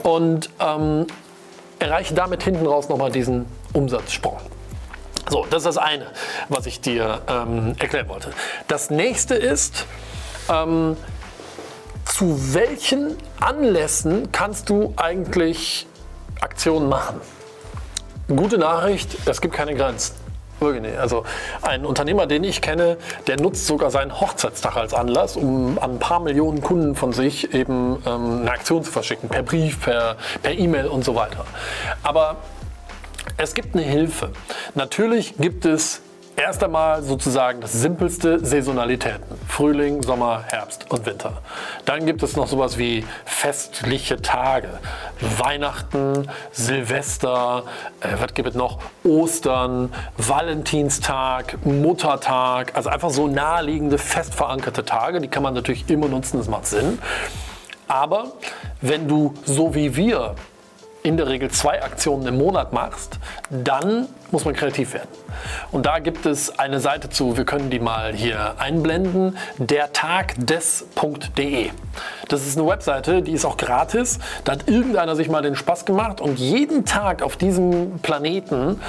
Und 0.02 0.50
ähm, 0.60 1.06
erreiche 1.78 2.14
damit 2.14 2.42
hinten 2.42 2.66
raus 2.66 2.88
nochmal 2.88 3.10
diesen 3.10 3.46
Umsatzsprung. 3.72 4.38
So, 5.28 5.44
das 5.50 5.58
ist 5.62 5.66
das 5.66 5.78
eine, 5.78 6.06
was 6.48 6.66
ich 6.66 6.80
dir 6.80 7.20
ähm, 7.28 7.74
erklären 7.78 8.08
wollte. 8.08 8.30
Das 8.68 8.90
nächste 8.90 9.34
ist, 9.34 9.86
ähm, 10.48 10.96
zu 12.04 12.54
welchen 12.54 13.16
Anlässen 13.40 14.30
kannst 14.30 14.70
du 14.70 14.94
eigentlich 14.96 15.86
Aktionen 16.40 16.88
machen? 16.88 17.20
Gute 18.28 18.58
Nachricht, 18.58 19.16
es 19.26 19.40
gibt 19.40 19.54
keine 19.54 19.74
Grenzen. 19.74 20.14
Also 20.98 21.24
ein 21.62 21.84
Unternehmer, 21.84 22.26
den 22.26 22.42
ich 22.44 22.62
kenne, 22.62 22.96
der 23.26 23.40
nutzt 23.40 23.66
sogar 23.66 23.90
seinen 23.90 24.20
Hochzeitstag 24.20 24.76
als 24.76 24.94
Anlass, 24.94 25.36
um 25.36 25.78
an 25.78 25.92
ein 25.92 25.98
paar 25.98 26.20
Millionen 26.20 26.62
Kunden 26.62 26.94
von 26.94 27.12
sich 27.12 27.52
eben 27.52 28.02
ähm, 28.06 28.40
eine 28.40 28.50
Aktion 28.50 28.82
zu 28.82 28.90
verschicken, 28.90 29.28
per 29.28 29.42
Brief, 29.42 29.80
per 29.80 30.16
E-Mail 30.44 30.86
und 30.86 31.04
so 31.04 31.14
weiter. 31.14 31.44
Aber 32.02 32.36
es 33.36 33.54
gibt 33.54 33.74
eine 33.74 33.84
Hilfe. 33.84 34.30
Natürlich 34.74 35.36
gibt 35.36 35.66
es 35.66 36.00
Erst 36.38 36.62
einmal 36.62 37.02
sozusagen 37.02 37.62
das 37.62 37.72
simpelste 37.72 38.44
Saisonalitäten. 38.44 39.24
Frühling, 39.48 40.02
Sommer, 40.02 40.44
Herbst 40.46 40.84
und 40.90 41.06
Winter. 41.06 41.38
Dann 41.86 42.04
gibt 42.04 42.22
es 42.22 42.36
noch 42.36 42.46
sowas 42.46 42.76
wie 42.76 43.06
festliche 43.24 44.20
Tage. 44.20 44.68
Weihnachten, 45.38 46.28
Silvester, 46.52 47.64
äh, 48.00 48.08
was 48.20 48.34
gibt 48.34 48.50
es 48.50 48.54
noch? 48.54 48.80
Ostern, 49.02 49.90
Valentinstag, 50.18 51.64
Muttertag. 51.64 52.72
Also 52.76 52.90
einfach 52.90 53.10
so 53.10 53.28
naheliegende, 53.28 53.96
fest 53.96 54.34
verankerte 54.34 54.84
Tage. 54.84 55.22
Die 55.22 55.28
kann 55.28 55.42
man 55.42 55.54
natürlich 55.54 55.88
immer 55.88 56.08
nutzen, 56.08 56.36
das 56.36 56.48
macht 56.48 56.66
Sinn. 56.66 56.98
Aber 57.88 58.32
wenn 58.82 59.08
du 59.08 59.32
so 59.46 59.74
wie 59.74 59.96
wir 59.96 60.34
in 61.06 61.16
der 61.16 61.28
Regel 61.28 61.50
zwei 61.52 61.84
Aktionen 61.84 62.26
im 62.26 62.36
Monat 62.36 62.72
machst, 62.72 63.20
dann 63.48 64.08
muss 64.32 64.44
man 64.44 64.54
kreativ 64.54 64.92
werden. 64.92 65.08
Und 65.70 65.86
da 65.86 66.00
gibt 66.00 66.26
es 66.26 66.58
eine 66.58 66.80
Seite 66.80 67.10
zu, 67.10 67.36
wir 67.36 67.44
können 67.44 67.70
die 67.70 67.78
mal 67.78 68.12
hier 68.12 68.56
einblenden, 68.58 69.38
dertagdes.de. 69.58 71.70
Das 72.28 72.44
ist 72.44 72.58
eine 72.58 72.66
Webseite, 72.66 73.22
die 73.22 73.30
ist 73.32 73.44
auch 73.44 73.56
gratis. 73.56 74.18
Da 74.42 74.50
hat 74.52 74.68
irgendeiner 74.68 75.14
sich 75.14 75.28
mal 75.28 75.42
den 75.42 75.54
Spaß 75.54 75.84
gemacht 75.84 76.20
und 76.20 76.40
jeden 76.40 76.84
Tag 76.84 77.22
auf 77.22 77.36
diesem 77.36 78.00
Planeten 78.00 78.80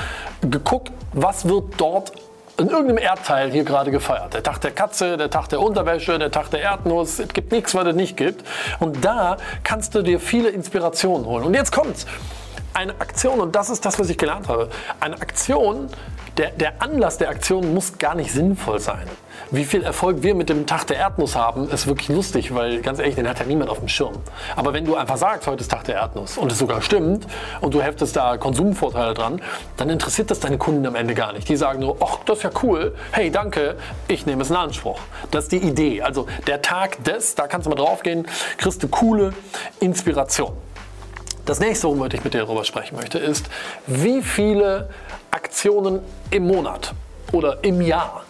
geguckt, 0.41 0.91
was 1.13 1.47
wird 1.47 1.65
dort 1.77 2.13
in 2.60 2.70
irgendeinem 2.70 2.98
Erdteil 2.98 3.52
hier 3.52 3.64
gerade 3.64 3.92
gefeiert. 3.92 4.34
Der 4.34 4.44
Tag 4.44 4.60
der 4.62 4.72
Katze, 4.72 5.16
der 5.18 5.30
Tag 5.30 5.50
der 5.50 5.62
Unterwäsche, 5.62 6.18
der 6.18 6.32
Tag 6.32 6.50
der 6.50 6.62
Erdnuss. 6.62 7.20
Es 7.20 7.30
gibt 7.30 7.52
nichts, 7.52 7.76
was 7.76 7.86
es 7.88 7.96
nicht 7.96 8.18
gibt. 8.18 8.44
Und 8.80 9.06
da 9.06 9.38
kannst 9.64 9.94
du 9.94 10.02
dir 10.02 10.20
viele 10.20 10.50
Inspirationen 10.50 11.26
holen. 11.26 11.44
Und 11.46 11.54
jetzt 11.54 11.72
kommt's. 11.72 12.06
Eine 12.74 12.94
Aktion, 13.00 13.40
und 13.40 13.56
das 13.56 13.70
ist 13.70 13.86
das, 13.86 13.98
was 14.00 14.10
ich 14.10 14.18
gelernt 14.18 14.48
habe. 14.48 14.70
Eine 15.00 15.16
Aktion, 15.20 15.90
der, 16.38 16.51
der 16.51 16.82
Anlass 16.82 17.17
der 17.17 17.29
Aktion 17.29 17.74
muss 17.74 17.98
gar 17.98 18.15
nicht 18.15 18.32
sinnvoll 18.32 18.79
sein. 18.79 19.08
Wie 19.50 19.65
viel 19.65 19.84
Erfolg 19.84 20.24
wir 20.24 20.36
mit 20.36 20.50
dem 20.50 20.65
Tag 20.65 20.86
der 20.86 20.98
Erdnuss 20.98 21.36
haben, 21.36 21.70
ist 21.70 21.88
wirklich 21.88 22.10
lustig, 22.10 22.53
weil 22.53 22.82
ganz 22.82 23.00
ehrlich, 23.00 23.15
den 23.15 23.27
hat 23.27 23.39
ja 23.39 23.46
niemand 23.46 23.70
auf 23.70 23.79
dem 23.79 23.88
Schirm. 23.88 24.13
Aber 24.56 24.74
wenn 24.74 24.86
du 24.86 24.96
einfach 24.96 25.17
sagst, 25.17 25.48
heute 25.48 25.62
ist 25.62 25.72
Tag 25.72 25.86
der 25.86 25.96
Erdnuss 25.96 26.38
und 26.38 26.51
es 26.51 26.60
sogar 26.60 26.82
stimmt 26.82 27.25
und 27.62 27.74
du 27.74 27.82
heftest 27.82 28.15
da 28.15 28.38
Konsumvorteile 28.38 29.13
dran, 29.13 29.41
dann 29.77 29.89
interessiert 29.89 30.29
das 30.29 30.39
deine 30.39 30.58
Kunden 30.58 30.86
am 30.86 30.96
Ende 30.96 31.15
gar 31.15 31.34
nicht. 31.34 31.50
Die 31.50 31.56
sagen 31.56 31.79
nur, 31.79 31.98
ach, 32.01 32.17
das 32.25 32.38
ist 32.39 32.44
ja 32.44 32.51
cool, 32.62 32.94
hey, 33.12 33.32
danke, 33.32 33.77
ich 34.08 34.25
nehme 34.25 34.41
es 34.44 34.50
in 34.50 34.56
Anspruch. 34.56 35.00
Das 35.32 35.46
ist 35.46 35.51
die 35.51 35.58
Idee. 35.58 36.01
Also 36.01 36.27
der 36.46 36.62
Tag 36.62 37.03
des, 37.03 37.36
da 37.36 37.48
kannst 37.48 37.65
du 37.65 37.70
mal 37.70 37.75
drauf 37.75 38.03
gehen, 38.03 38.27
kriegst 38.58 38.84
du 38.84 38.88
coole 38.88 39.34
Inspiration. 39.79 40.53
Das 41.48 41.62
nächste, 41.62 41.88
worüber 41.88 42.13
ich 42.13 42.24
mit 42.25 42.34
dir 42.34 42.39
darüber 42.39 42.66
sprechen 42.66 42.98
möchte, 42.98 43.20
ist, 43.20 43.46
wie 43.88 44.22
viele 44.22 44.89
Aktionen 45.32 46.01
im 46.30 46.46
Monat 46.46 46.94
oder 47.32 47.63
im 47.63 47.82
Jahr 47.82 48.24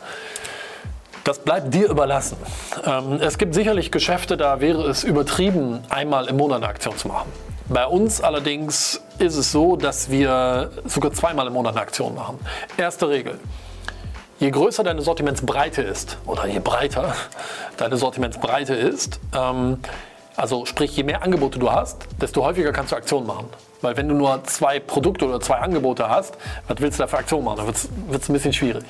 das 1.24 1.40
bleibt 1.40 1.74
dir 1.74 1.90
überlassen. 1.90 2.38
Ähm, 2.86 3.20
es 3.20 3.38
gibt 3.38 3.54
sicherlich 3.54 3.92
Geschäfte, 3.92 4.38
da 4.38 4.62
wäre 4.62 4.88
es 4.90 5.04
übertrieben, 5.04 5.84
einmal 5.90 6.28
im 6.28 6.38
Monat 6.38 6.60
eine 6.60 6.68
Aktion 6.68 6.96
zu 6.96 7.10
machen. 7.10 7.30
Bei 7.68 7.86
uns 7.86 8.22
allerdings 8.22 9.02
ist 9.20 9.36
es 9.36 9.52
so, 9.52 9.76
dass 9.76 10.10
wir 10.10 10.72
sogar 10.86 11.12
zweimal 11.12 11.48
im 11.48 11.54
Monat 11.54 11.74
eine 11.74 11.82
Aktion 11.82 12.16
machen. 12.16 12.40
Erste 12.78 13.10
Regel. 13.10 13.38
Je 14.40 14.52
größer 14.52 14.86
deine 14.86 15.02
Sortimentsbreite 15.02 15.82
ist, 15.82 16.18
oder 16.26 16.46
je 16.46 16.60
breiter 16.60 17.14
deine 17.78 17.98
Sortimentsbreite 17.98 18.76
ist, 18.76 19.20
ähm, 19.36 19.80
also 20.38 20.66
sprich, 20.66 20.96
je 20.96 21.04
mehr 21.04 21.24
Angebote 21.24 21.58
du 21.58 21.72
hast, 21.72 22.08
desto 22.22 22.46
häufiger 22.46 22.72
kannst 22.72 22.92
du 22.92 22.96
Aktionen 22.96 23.26
machen. 23.26 23.48
Weil 23.82 23.98
wenn 23.98 24.08
du 24.08 24.14
nur 24.16 24.44
zwei 24.44 24.80
Produkte 24.80 25.26
oder 25.26 25.40
zwei 25.40 25.56
Angebote 25.56 26.08
hast, 26.10 26.38
was 26.68 26.80
willst 26.80 27.00
du 27.00 27.04
da 27.04 27.08
für 27.08 27.18
Aktionen 27.18 27.44
machen? 27.44 27.58
Da 27.58 27.66
wird 27.66 27.76
es 27.76 28.30
ein 28.30 28.34
bisschen 28.34 28.54
schwierig. 28.54 28.86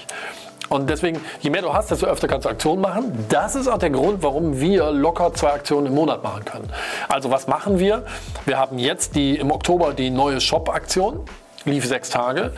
Und 0.70 0.90
deswegen, 0.90 1.22
je 1.40 1.50
mehr 1.50 1.62
du 1.62 1.74
hast, 1.74 1.90
desto 1.90 2.06
öfter 2.06 2.28
kannst 2.28 2.46
du 2.46 2.50
Aktionen 2.50 2.82
machen. 2.82 3.26
Das 3.30 3.56
ist 3.56 3.70
auch 3.70 3.78
der 3.78 3.90
Grund, 3.90 4.22
warum 4.22 4.60
wir 4.60 4.92
locker 4.92 5.34
zwei 5.34 5.54
Aktionen 5.54 5.88
im 5.88 5.96
Monat 5.96 6.22
machen 6.24 6.44
können. 6.44 6.70
Also 7.08 7.32
was 7.32 7.48
machen 7.48 7.80
wir? 7.80 8.06
Wir 8.46 8.58
haben 8.58 8.78
jetzt 8.78 9.16
die, 9.16 9.38
im 9.38 9.50
Oktober 9.50 9.94
die 9.94 10.10
neue 10.10 10.42
Shop-Aktion, 10.42 11.22
lief 11.64 11.86
sechs 11.86 12.10
Tage. 12.10 12.52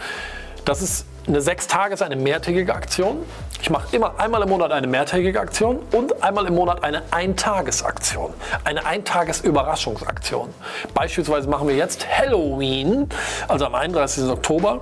Das 0.65 0.81
ist 0.81 1.05
eine 1.29 1.41
sechs 1.41 1.67
Tage 1.67 2.03
eine 2.03 2.15
mehrtägige 2.15 2.73
Aktion. 2.73 3.23
Ich 3.61 3.69
mache 3.69 3.95
immer 3.95 4.19
einmal 4.19 4.41
im 4.41 4.49
Monat 4.49 4.71
eine 4.71 4.87
mehrtägige 4.87 5.39
Aktion 5.39 5.79
und 5.91 6.23
einmal 6.23 6.47
im 6.47 6.55
Monat 6.55 6.83
eine 6.83 7.03
Eintagesaktion. 7.11 8.33
Eine 8.63 8.85
Eintages-Überraschungsaktion. 8.85 10.49
Beispielsweise 10.93 11.47
machen 11.47 11.67
wir 11.67 11.75
jetzt 11.75 12.07
Halloween, 12.09 13.07
also 13.47 13.65
am 13.65 13.75
31. 13.75 14.29
Oktober 14.29 14.81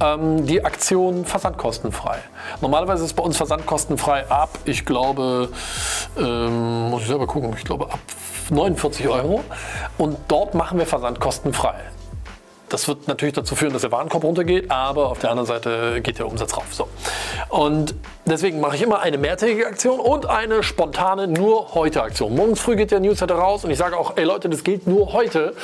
ähm, 0.00 0.46
die 0.46 0.64
Aktion 0.64 1.24
versandkostenfrei. 1.24 2.18
Normalerweise 2.60 3.04
ist 3.04 3.14
bei 3.14 3.22
uns 3.22 3.36
versandkostenfrei 3.36 4.28
ab, 4.28 4.58
ich 4.64 4.84
glaube, 4.84 5.48
ähm, 6.18 6.90
muss 6.90 7.02
ich 7.02 7.08
selber 7.08 7.26
gucken, 7.26 7.54
ich 7.56 7.64
glaube 7.64 7.84
ab 7.84 8.00
49 8.50 9.08
Euro. 9.08 9.44
Und 9.96 10.18
dort 10.28 10.54
machen 10.54 10.78
wir 10.78 10.86
versandkostenfrei. 10.86 11.74
Das 12.68 12.88
wird 12.88 13.08
natürlich 13.08 13.34
dazu 13.34 13.54
führen, 13.54 13.72
dass 13.72 13.82
der 13.82 13.92
Warenkorb 13.92 14.24
runtergeht, 14.24 14.70
aber 14.70 15.10
auf 15.10 15.18
der 15.18 15.30
anderen 15.30 15.46
Seite 15.46 16.00
geht 16.00 16.18
der 16.18 16.26
Umsatz 16.26 16.56
rauf. 16.56 16.72
So. 16.72 16.88
Und 17.48 17.94
deswegen 18.24 18.60
mache 18.60 18.76
ich 18.76 18.82
immer 18.82 19.00
eine 19.00 19.18
mehrtägige 19.18 19.66
Aktion 19.66 20.00
und 20.00 20.26
eine 20.26 20.62
spontane 20.62 21.26
nur 21.28 21.74
heute 21.74 22.02
Aktion. 22.02 22.34
Morgens 22.34 22.60
früh 22.60 22.76
geht 22.76 22.90
der 22.90 23.00
Newsletter 23.00 23.34
raus 23.34 23.64
und 23.64 23.70
ich 23.70 23.78
sage 23.78 23.96
auch, 23.96 24.16
ey 24.16 24.24
Leute, 24.24 24.48
das 24.48 24.64
gilt 24.64 24.86
nur 24.86 25.12
heute. 25.12 25.54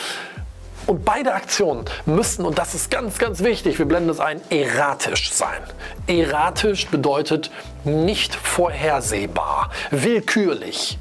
Und 0.86 1.04
beide 1.04 1.34
Aktionen 1.34 1.84
müssen, 2.06 2.44
und 2.44 2.58
das 2.58 2.74
ist 2.74 2.90
ganz, 2.90 3.18
ganz 3.18 3.44
wichtig, 3.44 3.78
wir 3.78 3.86
blenden 3.86 4.10
es 4.10 4.18
ein, 4.18 4.40
erratisch 4.50 5.32
sein. 5.32 5.60
Erratisch 6.06 6.88
bedeutet 6.88 7.50
nicht 7.84 8.34
vorhersehbar, 8.34 9.70
willkürlich. 9.90 10.98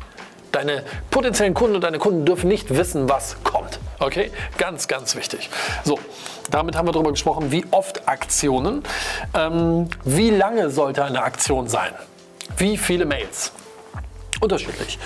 Deine 0.52 0.84
potenziellen 1.12 1.54
Kunden 1.54 1.76
und 1.76 1.84
deine 1.84 2.00
Kunden 2.00 2.26
dürfen 2.26 2.48
nicht 2.50 2.76
wissen, 2.76 3.10
was 3.10 3.38
kommt. 3.44 3.79
Okay? 4.00 4.32
Ganz, 4.58 4.88
ganz 4.88 5.16
wichtig. 5.16 5.50
So, 5.84 6.00
damit 6.50 6.76
haben 6.76 6.88
wir 6.88 6.92
darüber 6.92 7.12
gesprochen, 7.12 7.52
wie 7.52 7.66
oft 7.72 8.08
Aktionen. 8.08 8.84
Ähm, 9.34 9.90
wie 10.04 10.30
lange 10.30 10.70
sollte 10.70 11.04
eine 11.04 11.22
Aktion 11.22 11.68
sein? 11.68 11.92
Wie 12.58 12.78
viele 12.78 13.06
Mails? 13.06 13.52
Unterschiedlich. 14.40 14.98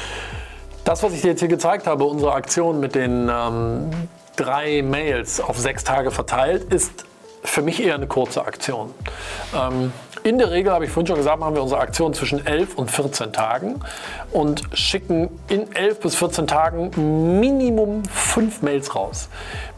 Das, 0.84 1.02
was 1.02 1.14
ich 1.14 1.22
dir 1.22 1.30
jetzt 1.30 1.40
hier 1.40 1.48
gezeigt 1.48 1.88
habe, 1.88 2.04
unsere 2.04 2.34
Aktion 2.34 2.80
mit 2.80 2.94
den 2.96 3.30
ähm, 3.30 3.90
drei 4.36 4.82
Mails 4.82 5.40
auf 5.40 5.58
sechs 5.58 5.84
Tage 5.84 6.12
verteilt, 6.12 6.74
ist 6.74 7.06
für 7.44 7.62
mich 7.62 7.84
eher 7.84 7.96
eine 7.96 8.08
kurze 8.08 8.46
Aktion. 8.46 8.94
Ähm, 9.56 9.92
in 10.24 10.38
der 10.38 10.52
Regel, 10.52 10.72
habe 10.72 10.86
ich 10.86 10.92
vorhin 10.92 11.08
schon 11.08 11.18
gesagt, 11.18 11.40
machen 11.40 11.56
wir 11.56 11.62
unsere 11.62 11.82
Aktion 11.82 12.14
zwischen 12.14 12.46
11 12.46 12.76
und 12.76 12.90
14 12.90 13.34
Tagen 13.34 13.82
und 14.32 14.64
schicken 14.74 15.30
in 15.50 15.74
11 15.76 16.00
bis 16.00 16.16
14 16.16 16.48
Tagen 16.48 17.40
Minimum 17.40 18.04
fünf 18.06 18.62
Mails 18.62 18.96
raus. 18.96 19.28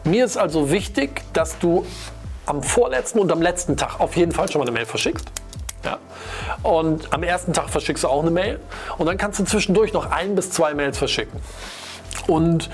Mir 0.04 0.24
ist 0.24 0.36
also 0.36 0.70
wichtig, 0.70 1.22
dass 1.32 1.58
du 1.58 1.84
am 2.46 2.62
vorletzten 2.62 3.18
und 3.18 3.32
am 3.32 3.42
letzten 3.42 3.76
Tag 3.76 3.98
auf 3.98 4.16
jeden 4.16 4.32
Fall 4.32 4.50
schon 4.50 4.60
mal 4.60 4.66
eine 4.66 4.72
Mail 4.72 4.86
verschickst. 4.86 5.26
Ja. 5.84 5.98
Und 6.62 7.12
am 7.12 7.22
ersten 7.22 7.52
Tag 7.52 7.70
verschickst 7.70 8.04
du 8.04 8.08
auch 8.08 8.22
eine 8.22 8.30
Mail 8.30 8.60
und 8.98 9.06
dann 9.06 9.18
kannst 9.18 9.40
du 9.40 9.44
zwischendurch 9.44 9.92
noch 9.92 10.10
ein 10.10 10.36
bis 10.36 10.50
zwei 10.50 10.74
Mails 10.74 10.96
verschicken. 10.96 11.40
Und 12.28 12.70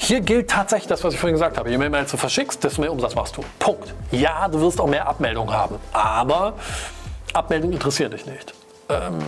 hier 0.00 0.20
gilt 0.20 0.48
tatsächlich 0.48 0.86
das, 0.86 1.02
was 1.02 1.12
ich 1.12 1.20
vorhin 1.20 1.34
gesagt 1.34 1.58
habe. 1.58 1.68
Je 1.70 1.76
mehr 1.76 1.90
Mails 1.90 2.12
du 2.12 2.16
verschickst, 2.16 2.62
desto 2.62 2.80
mehr 2.80 2.92
Umsatz 2.92 3.16
machst 3.16 3.36
du. 3.36 3.42
Punkt. 3.58 3.92
Ja, 4.12 4.46
du 4.48 4.60
wirst 4.60 4.80
auch 4.80 4.86
mehr 4.86 5.08
Abmeldungen 5.08 5.52
haben, 5.52 5.76
aber 5.92 6.54
Abmeldungen 7.32 7.74
interessieren 7.74 8.12
dich 8.12 8.24
nicht. 8.24 8.54
Ähm, 8.88 9.18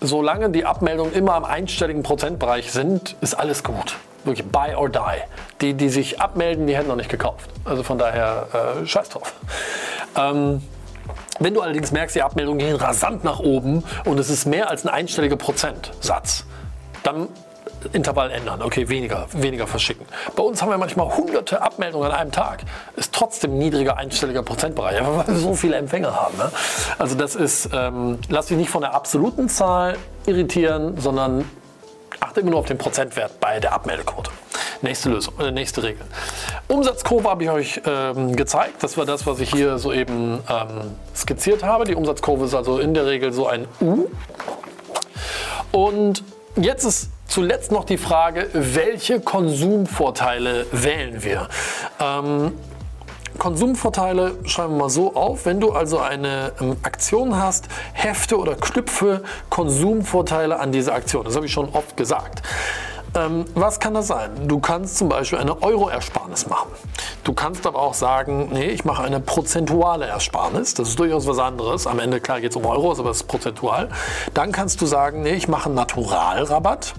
solange 0.00 0.50
die 0.50 0.66
Abmeldungen 0.66 1.14
immer 1.14 1.38
im 1.38 1.44
einstelligen 1.44 2.02
Prozentbereich 2.02 2.70
sind, 2.70 3.16
ist 3.22 3.34
alles 3.34 3.64
gut. 3.64 3.96
Wirklich 4.24 4.46
buy 4.46 4.74
or 4.74 4.90
die. 4.90 5.00
Die, 5.62 5.74
die 5.74 5.88
sich 5.88 6.20
abmelden, 6.20 6.66
die 6.66 6.76
hätten 6.76 6.88
noch 6.88 6.96
nicht 6.96 7.10
gekauft. 7.10 7.48
Also 7.64 7.82
von 7.82 7.96
daher, 7.96 8.46
äh, 8.82 8.86
scheiß 8.86 9.08
drauf. 9.08 9.32
Ähm, 10.16 10.62
wenn 11.40 11.54
du 11.54 11.62
allerdings 11.62 11.92
merkst, 11.92 12.14
die 12.14 12.22
Abmeldungen 12.22 12.58
gehen 12.58 12.76
rasant 12.76 13.24
nach 13.24 13.40
oben 13.40 13.84
und 14.04 14.18
es 14.18 14.28
ist 14.28 14.44
mehr 14.44 14.68
als 14.68 14.84
ein 14.84 14.90
einstelliger 14.90 15.36
Prozentsatz, 15.36 16.44
dann 17.02 17.28
Intervall 17.92 18.30
ändern. 18.30 18.62
Okay, 18.62 18.88
weniger, 18.88 19.26
weniger 19.32 19.66
verschicken. 19.66 20.06
Bei 20.36 20.42
uns 20.42 20.62
haben 20.62 20.70
wir 20.70 20.78
manchmal 20.78 21.16
hunderte 21.16 21.62
Abmeldungen 21.62 22.10
an 22.10 22.16
einem 22.16 22.32
Tag. 22.32 22.62
Ist 22.96 23.12
trotzdem 23.12 23.58
niedriger 23.58 23.96
einstelliger 23.96 24.42
Prozentbereich, 24.42 25.00
weil 25.00 25.26
wir 25.26 25.36
so 25.36 25.54
viele 25.54 25.76
Empfänger 25.76 26.14
haben. 26.14 26.36
Ne? 26.36 26.50
Also 26.98 27.14
das 27.14 27.34
ist, 27.34 27.70
ähm, 27.72 28.18
lass 28.28 28.46
dich 28.46 28.56
nicht 28.56 28.70
von 28.70 28.82
der 28.82 28.94
absoluten 28.94 29.48
Zahl 29.48 29.96
irritieren, 30.26 31.00
sondern 31.00 31.44
achte 32.20 32.40
immer 32.40 32.50
nur 32.50 32.60
auf 32.60 32.66
den 32.66 32.78
Prozentwert 32.78 33.40
bei 33.40 33.60
der 33.60 33.72
Abmeldequote. 33.72 34.30
Nächste 34.82 35.10
Lösung, 35.10 35.34
äh, 35.38 35.52
nächste 35.52 35.82
Regel. 35.82 36.04
Umsatzkurve 36.66 37.30
habe 37.30 37.44
ich 37.44 37.50
euch 37.50 37.82
ähm, 37.86 38.34
gezeigt. 38.34 38.82
Das 38.82 38.96
war 38.96 39.04
das, 39.04 39.26
was 39.26 39.38
ich 39.38 39.50
hier 39.50 39.78
soeben 39.78 40.40
ähm, 40.48 40.94
skizziert 41.14 41.62
habe. 41.62 41.84
Die 41.84 41.94
Umsatzkurve 41.94 42.46
ist 42.46 42.54
also 42.54 42.78
in 42.80 42.92
der 42.92 43.06
Regel 43.06 43.32
so 43.32 43.46
ein 43.46 43.66
U. 43.80 44.08
Und 45.70 46.24
jetzt 46.56 46.84
ist 46.84 47.10
zuletzt 47.32 47.72
noch 47.72 47.84
die 47.84 47.96
Frage, 47.96 48.48
welche 48.52 49.18
Konsumvorteile 49.20 50.66
wählen 50.70 51.24
wir? 51.24 51.48
Ähm, 51.98 52.52
Konsumvorteile 53.38 54.34
schreiben 54.44 54.74
wir 54.74 54.82
mal 54.82 54.90
so 54.90 55.14
auf. 55.14 55.46
Wenn 55.46 55.58
du 55.58 55.72
also 55.72 55.98
eine 55.98 56.52
ähm, 56.60 56.76
Aktion 56.82 57.34
hast, 57.36 57.68
hefte 57.94 58.36
oder 58.36 58.54
knüpfe 58.54 59.22
Konsumvorteile 59.48 60.60
an 60.60 60.72
diese 60.72 60.92
Aktion. 60.92 61.24
Das 61.24 61.34
habe 61.34 61.46
ich 61.46 61.52
schon 61.52 61.70
oft 61.70 61.96
gesagt. 61.96 62.42
Ähm, 63.14 63.46
was 63.54 63.80
kann 63.80 63.94
das 63.94 64.08
sein? 64.08 64.30
Du 64.46 64.60
kannst 64.60 64.98
zum 64.98 65.08
Beispiel 65.08 65.38
eine 65.38 65.62
Euro-Ersparnis 65.62 66.50
machen. 66.50 66.70
Du 67.24 67.32
kannst 67.32 67.66
aber 67.66 67.78
auch 67.78 67.94
sagen, 67.94 68.50
nee, 68.52 68.66
ich 68.66 68.84
mache 68.84 69.04
eine 69.04 69.20
prozentuale 69.20 70.04
Ersparnis. 70.04 70.74
Das 70.74 70.90
ist 70.90 70.98
durchaus 70.98 71.26
was 71.26 71.38
anderes. 71.38 71.86
Am 71.86 71.98
Ende, 71.98 72.20
klar, 72.20 72.42
geht 72.42 72.50
es 72.50 72.56
um 72.56 72.66
Euros, 72.66 73.00
aber 73.00 73.08
es 73.08 73.18
ist 73.18 73.28
prozentual. 73.28 73.88
Dann 74.34 74.52
kannst 74.52 74.82
du 74.82 74.86
sagen, 74.86 75.22
nee, 75.22 75.32
ich 75.32 75.48
mache 75.48 75.66
einen 75.66 75.76
Naturalrabatt. 75.76 76.94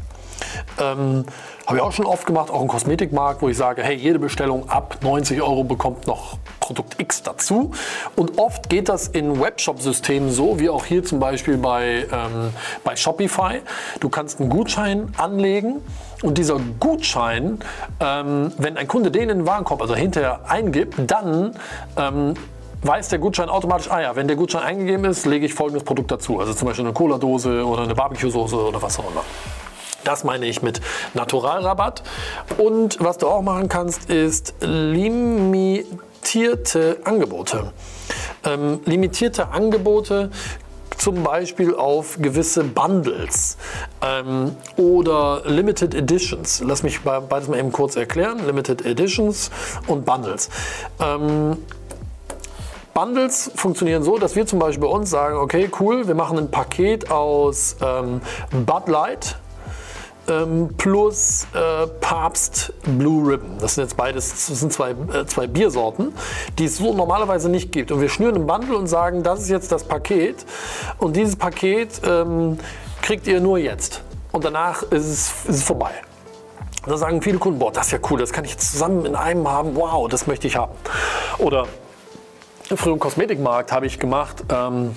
Ähm, 0.80 1.26
habe 1.66 1.78
ich 1.78 1.84
auch 1.84 1.92
schon 1.92 2.06
oft 2.06 2.26
gemacht, 2.26 2.50
auch 2.50 2.62
im 2.62 2.68
Kosmetikmarkt, 2.68 3.42
wo 3.42 3.50
ich 3.50 3.58
sage, 3.58 3.84
hey, 3.84 3.96
jede 3.96 4.20
Bestellung 4.20 4.70
ab 4.70 4.98
90 5.02 5.42
Euro 5.42 5.64
bekommt 5.64 6.08
noch 6.08 6.38
Produkt 6.60 7.00
X 7.00 7.24
dazu. 7.24 7.72
Und 8.16 8.38
oft 8.38 8.70
geht 8.70 8.90
das 8.90 9.08
in 9.08 9.40
Webshop-Systemen 9.40 10.32
so, 10.32 10.60
wie 10.60 10.70
auch 10.70 10.86
hier 10.86 11.04
zum 11.04 11.20
Beispiel 11.20 11.58
bei, 11.58 12.06
ähm, 12.12 12.54
bei 12.84 12.96
Shopify. 12.96 13.62
Du 14.00 14.10
kannst 14.10 14.40
einen 14.40 14.50
Gutschein 14.50 15.14
anlegen 15.18 15.82
und 16.22 16.38
dieser 16.38 16.60
Gutschein, 16.80 17.60
ähm, 18.00 18.52
wenn 18.58 18.78
ein 18.78 18.88
Kunde 18.88 19.12
den 19.12 19.24
in 19.24 19.40
den 19.40 19.46
Warenkorb, 19.46 19.82
also 19.82 19.96
hinterher 19.96 20.42
eingibt, 20.50 20.96
dann 21.08 21.56
ähm, 21.98 22.34
weiß 22.82 23.10
der 23.10 23.20
Gutschein 23.20 23.50
automatisch, 23.50 23.90
ah 23.90 24.02
ja, 24.02 24.16
wenn 24.16 24.28
der 24.28 24.36
Gutschein 24.36 24.64
eingegeben 24.64 25.06
ist, 25.06 25.26
lege 25.26 25.46
ich 25.46 25.54
folgendes 25.54 25.84
Produkt 25.84 26.12
dazu. 26.12 26.40
Also 26.40 26.54
zum 26.54 26.68
Beispiel 26.68 26.86
eine 26.86 26.94
Cola-Dose 26.94 27.66
oder 27.66 27.84
eine 27.84 27.96
Barbecue-Soße 27.96 28.56
oder 28.56 28.82
was 28.82 29.00
auch 29.00 29.10
immer. 29.10 29.24
Das 30.04 30.24
meine 30.24 30.46
ich 30.46 30.62
mit 30.62 30.82
Naturalrabatt. 31.14 32.04
Und 32.58 32.98
was 33.00 33.18
du 33.18 33.28
auch 33.28 33.42
machen 33.42 33.70
kannst, 33.70 34.10
ist 34.10 34.54
limitierte 34.62 35.88
Angebote. 37.04 37.72
Ähm, 38.46 38.82
limitierte 38.86 39.50
Angebote 39.50 40.30
zum 40.98 41.24
Beispiel 41.24 41.76
auf 41.76 42.18
gewisse 42.22 42.64
Bundles 42.64 43.58
ähm, 44.02 44.56
oder 44.78 45.42
Limited 45.46 45.94
Editions. 45.96 46.64
Lass 46.66 46.84
mich 46.84 47.02
beides 47.02 47.48
mal 47.48 47.60
eben 47.60 47.72
kurz 47.72 47.96
erklären. 47.96 48.46
Limited 48.46 48.86
Editions 48.86 49.52
und 49.88 50.06
Bundles. 50.06 50.50
Ähm, 51.00 51.58
Bundles 52.94 53.52
funktionieren 53.56 54.04
so, 54.04 54.20
dass 54.20 54.36
wir 54.36 54.46
zum 54.46 54.60
Beispiel 54.60 54.88
bei 54.88 54.94
uns 54.94 55.10
sagen, 55.10 55.38
okay, 55.38 55.70
cool, 55.80 56.08
wir 56.08 56.14
machen 56.16 56.38
ein 56.38 56.52
Paket 56.52 57.10
aus 57.10 57.76
ähm, 57.82 58.22
Bud 58.52 58.88
Light, 58.88 59.38
ähm, 60.28 60.70
plus 60.78 61.48
äh, 61.54 61.88
Papst 62.02 62.74
Blue 62.84 63.32
Ribbon. 63.32 63.58
Das 63.60 63.76
sind 63.76 63.86
jetzt 63.86 63.98
beides, 63.98 64.30
das 64.30 64.60
sind 64.60 64.72
zwei, 64.72 64.92
äh, 64.92 65.26
zwei 65.26 65.48
Biersorten, 65.48 66.14
die 66.58 66.66
es 66.66 66.78
so 66.78 66.94
normalerweise 66.94 67.50
nicht 67.50 67.72
gibt. 67.72 67.92
Und 67.92 68.02
wir 68.02 68.10
schnüren 68.10 68.36
ein 68.36 68.48
Bundle 68.48 68.78
und 68.78 68.88
sagen, 68.88 69.24
das 69.24 69.42
ist 69.42 69.50
jetzt 69.50 69.72
das 69.72 69.84
Paket 69.84 70.46
und 70.98 71.16
dieses 71.16 71.36
Paket 71.36 72.02
ähm, 72.06 72.58
kriegt 73.02 73.28
ihr 73.28 73.42
nur 73.42 73.58
jetzt. 73.58 74.02
Und 74.32 74.46
danach 74.46 74.84
ist 74.84 75.06
es, 75.06 75.32
ist 75.46 75.56
es 75.58 75.64
vorbei. 75.64 75.92
Da 76.86 76.98
sagen 76.98 77.22
viele 77.22 77.38
Kunden, 77.38 77.60
boah, 77.60 77.72
das 77.72 77.88
ist 77.88 77.92
ja 77.94 78.00
cool, 78.10 78.20
das 78.20 78.34
kann 78.34 78.44
ich 78.44 78.52
jetzt 78.52 78.72
zusammen 78.72 79.06
in 79.06 79.16
einem 79.16 79.48
haben, 79.48 79.76
wow, 79.76 80.10
das 80.10 80.28
möchte 80.28 80.48
ich 80.48 80.58
haben. 80.58 80.74
Oder 81.38 81.68
früher 82.76 82.94
im 82.94 83.00
Kosmetikmarkt 83.00 83.72
habe 83.72 83.86
ich 83.86 84.00
gemacht, 84.00 84.44
ähm, 84.50 84.96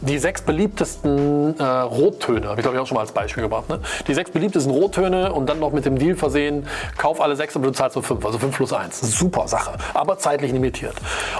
die 0.00 0.18
sechs 0.18 0.42
beliebtesten 0.42 1.58
äh, 1.58 1.62
Rottöne, 1.62 2.48
habe 2.48 2.60
ich 2.60 2.62
glaube 2.62 2.76
ich 2.76 2.82
auch 2.82 2.86
schon 2.86 2.94
mal 2.94 3.02
als 3.02 3.12
Beispiel 3.12 3.42
gebracht. 3.42 3.68
Ne? 3.68 3.80
Die 4.06 4.14
sechs 4.14 4.30
beliebtesten 4.30 4.72
Rottöne 4.72 5.32
und 5.32 5.48
dann 5.48 5.58
noch 5.58 5.72
mit 5.72 5.84
dem 5.84 5.98
Deal 5.98 6.16
versehen, 6.16 6.66
kauf 6.96 7.20
alle 7.20 7.36
sechs, 7.36 7.56
aber 7.56 7.66
du 7.66 7.72
zahlst 7.72 7.96
nur 7.96 8.02
fünf, 8.02 8.24
also 8.24 8.38
fünf 8.38 8.56
plus 8.56 8.72
eins. 8.72 9.00
Super 9.00 9.48
Sache, 9.48 9.72
aber 9.94 10.18
zeitlich 10.18 10.52
limitiert. 10.52 10.94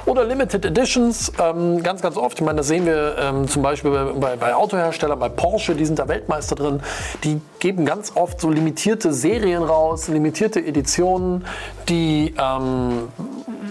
Oder 0.06 0.24
Limited 0.24 0.64
Editions, 0.64 1.32
ähm, 1.40 1.82
ganz, 1.82 2.02
ganz 2.02 2.16
oft. 2.16 2.38
Ich 2.38 2.44
meine, 2.44 2.58
das 2.58 2.68
sehen 2.68 2.86
wir 2.86 3.16
ähm, 3.18 3.48
zum 3.48 3.62
Beispiel 3.62 3.90
bei, 4.18 4.36
bei 4.36 4.54
Autoherstellern, 4.54 5.18
bei 5.18 5.28
Porsche, 5.28 5.74
die 5.74 5.84
sind 5.84 5.98
da 5.98 6.08
Weltmeister 6.08 6.56
drin. 6.56 6.80
Die 7.24 7.40
geben 7.60 7.84
ganz 7.84 8.12
oft 8.14 8.40
so 8.40 8.50
limitierte 8.50 9.12
Serien 9.12 9.62
raus, 9.62 10.08
limitierte 10.08 10.60
Editionen, 10.60 11.44
die 11.88 12.34
ähm, 12.38 13.08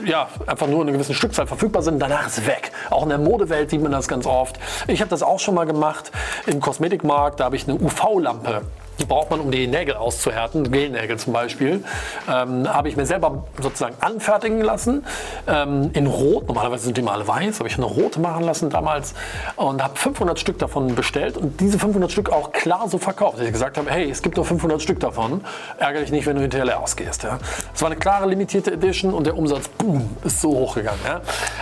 ja, 0.07 0.29
einfach 0.45 0.67
nur 0.67 0.81
in 0.81 0.87
einer 0.87 0.93
gewissen 0.93 1.15
Stückzahl 1.15 1.47
verfügbar 1.47 1.83
sind. 1.83 1.99
Danach 1.99 2.27
ist 2.27 2.39
es 2.39 2.47
weg. 2.47 2.71
Auch 2.89 3.03
in 3.03 3.09
der 3.09 3.17
Modewelt 3.17 3.69
sieht 3.69 3.81
man 3.81 3.91
das 3.91 4.07
ganz 4.07 4.25
oft. 4.25 4.57
Ich 4.87 5.01
habe 5.01 5.09
das 5.09 5.21
auch 5.21 5.39
schon 5.39 5.55
mal 5.55 5.65
gemacht 5.65 6.11
im 6.45 6.59
Kosmetikmarkt. 6.59 7.39
Da 7.39 7.45
habe 7.45 7.55
ich 7.55 7.67
eine 7.67 7.77
UV-Lampe 7.77 8.61
die 8.99 9.05
braucht 9.05 9.29
man, 9.29 9.39
um 9.39 9.51
die 9.51 9.67
Nägel 9.67 9.95
auszuhärten, 9.95 10.71
Gelnägel 10.71 11.17
zum 11.17 11.33
Beispiel, 11.33 11.83
ähm, 12.27 12.67
habe 12.67 12.89
ich 12.89 12.97
mir 12.97 13.05
selber 13.05 13.45
sozusagen 13.61 13.95
anfertigen 14.01 14.61
lassen, 14.61 15.05
ähm, 15.47 15.91
in 15.93 16.07
Rot, 16.07 16.47
normalerweise 16.47 16.85
sind 16.85 16.97
die 16.97 17.01
mal 17.01 17.27
weiß, 17.27 17.59
habe 17.59 17.69
ich 17.69 17.75
eine 17.75 17.85
rote 17.85 18.19
machen 18.19 18.43
lassen 18.43 18.69
damals 18.69 19.13
und 19.55 19.83
habe 19.83 19.95
500 19.95 20.39
Stück 20.39 20.59
davon 20.59 20.95
bestellt 20.95 21.37
und 21.37 21.59
diese 21.59 21.79
500 21.79 22.11
Stück 22.11 22.31
auch 22.31 22.51
klar 22.51 22.87
so 22.89 22.97
verkauft, 22.97 23.39
dass 23.39 23.45
ich 23.45 23.53
gesagt 23.53 23.77
habe, 23.77 23.89
hey, 23.89 24.09
es 24.09 24.21
gibt 24.21 24.37
nur 24.37 24.45
500 24.45 24.81
Stück 24.81 24.99
davon, 24.99 25.41
ärgere 25.77 26.01
dich 26.01 26.11
nicht, 26.11 26.25
wenn 26.25 26.35
du 26.35 26.41
hinterher 26.41 26.65
leer 26.65 26.79
ausgehst. 26.79 27.23
Ja. 27.23 27.39
Es 27.73 27.81
war 27.81 27.89
eine 27.89 27.99
klare 27.99 28.27
limitierte 28.27 28.73
Edition 28.73 29.13
und 29.13 29.25
der 29.25 29.37
Umsatz, 29.37 29.67
boom, 29.67 30.09
ist 30.23 30.41
so 30.41 30.49
hochgegangen. 30.49 30.99
Ja. 31.05 31.21